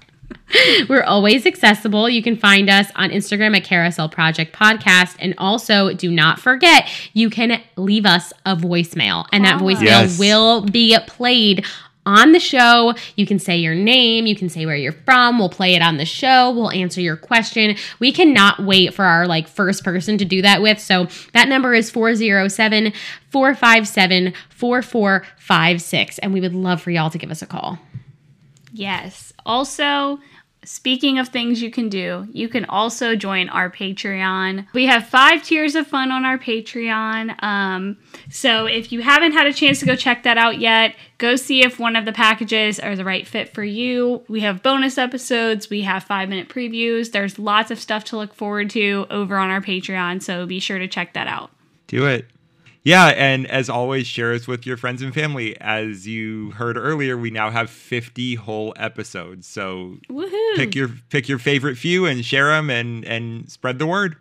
[0.88, 2.08] We're always accessible.
[2.08, 5.16] You can find us on Instagram at Carousel Project Podcast.
[5.20, 9.66] And also, do not forget, you can leave us a voicemail, and that Oh.
[9.66, 10.20] voicemail Yes.
[10.20, 11.66] will be played
[12.06, 12.94] on the show.
[13.16, 15.40] You can say your name, you can say where you're from.
[15.40, 16.52] We'll play it on the show.
[16.52, 17.76] We'll answer your question.
[18.00, 20.80] We cannot wait for our like first person to do that with.
[20.80, 22.94] So that number is 407
[23.30, 26.20] 457 4456.
[26.20, 27.80] And we would love for y'all to give us a call.
[28.72, 29.34] Yes.
[29.46, 30.20] Also,
[30.66, 34.66] speaking of things you can do, you can also join our Patreon.
[34.74, 37.42] We have five tiers of fun on our Patreon.
[37.44, 37.98] Um,
[38.30, 41.64] so if you haven't had a chance to go check that out yet, go see
[41.64, 44.24] if one of the packages are the right fit for you.
[44.28, 47.12] We have bonus episodes, we have five minute previews.
[47.12, 50.22] There's lots of stuff to look forward to over on our Patreon.
[50.22, 51.52] So be sure to check that out.
[51.88, 52.28] Do it.
[52.86, 55.60] Yeah, and as always, share us with your friends and family.
[55.60, 59.48] As you heard earlier, we now have 50 whole episodes.
[59.48, 60.56] So Woohoo!
[60.56, 64.18] pick your pick your favorite few and share them and and spread the word.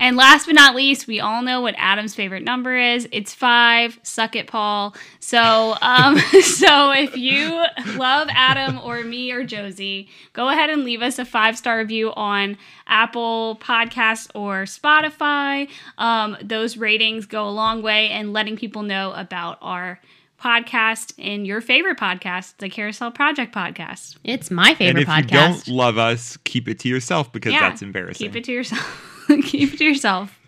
[0.00, 3.08] And last but not least, we all know what Adam's favorite number is.
[3.12, 3.98] It's five.
[4.02, 4.94] Suck it, Paul.
[5.20, 7.64] So, um, so if you
[7.96, 12.12] love Adam or me or Josie, go ahead and leave us a five star review
[12.14, 12.56] on
[12.86, 15.68] Apple Podcasts or Spotify.
[15.98, 20.00] Um, those ratings go a long way in letting people know about our
[20.40, 24.16] podcast and your favorite podcast, the Carousel Project podcast.
[24.24, 25.30] It's my favorite and if podcast.
[25.30, 28.26] you don't love us, keep it to yourself because Yeah, that's embarrassing.
[28.26, 29.10] Keep it to yourself.
[29.44, 30.38] Keep it to yourself.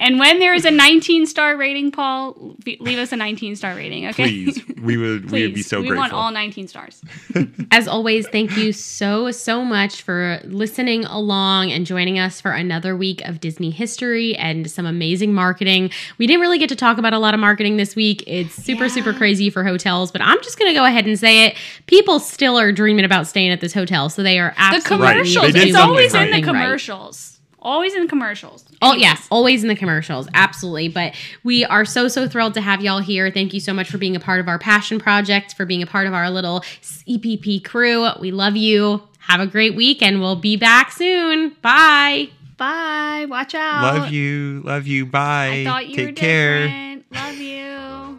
[0.00, 4.06] and when there is a 19 star rating, Paul, leave us a 19 star rating,
[4.08, 4.24] okay?
[4.44, 5.94] Please, we would we would be so we grateful.
[5.94, 7.00] We want all 19 stars.
[7.70, 12.94] As always, thank you so, so much for listening along and joining us for another
[12.94, 15.90] week of Disney history and some amazing marketing.
[16.18, 18.24] We didn't really get to talk about a lot of marketing this week.
[18.26, 21.46] It's super, super crazy for hotels, but I'm just going to go ahead and say
[21.46, 21.56] it.
[21.86, 25.12] People still are dreaming about staying at this hotel, so they are The absolutely Right.
[25.14, 27.30] commercials, They did it's always in the commercials.
[27.30, 27.35] right.
[27.66, 27.74] Commercials.
[27.74, 28.64] Always in the commercials.
[28.82, 29.02] Oh Anyways.
[29.02, 30.28] yes, always in the commercials.
[30.34, 30.88] Absolutely.
[30.88, 31.14] But
[31.44, 33.30] we are so so thrilled to have y'all here.
[33.30, 35.86] Thank you so much for being a part of our passion project, for being a
[35.86, 38.08] part of our little EPP crew.
[38.20, 39.02] We love you.
[39.20, 41.56] Have a great week and we'll be back soon.
[41.62, 42.30] Bye.
[42.56, 43.26] Bye.
[43.28, 43.82] Watch out.
[43.94, 45.04] Love you, love you.
[45.04, 45.62] Bye.
[45.62, 46.62] I thought you Take were care.
[46.66, 47.12] different.
[47.12, 48.18] Love you.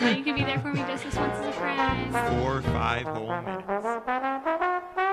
[0.00, 2.12] Now you can be there for me just this once as a friend.
[2.40, 5.04] Four five whole minutes.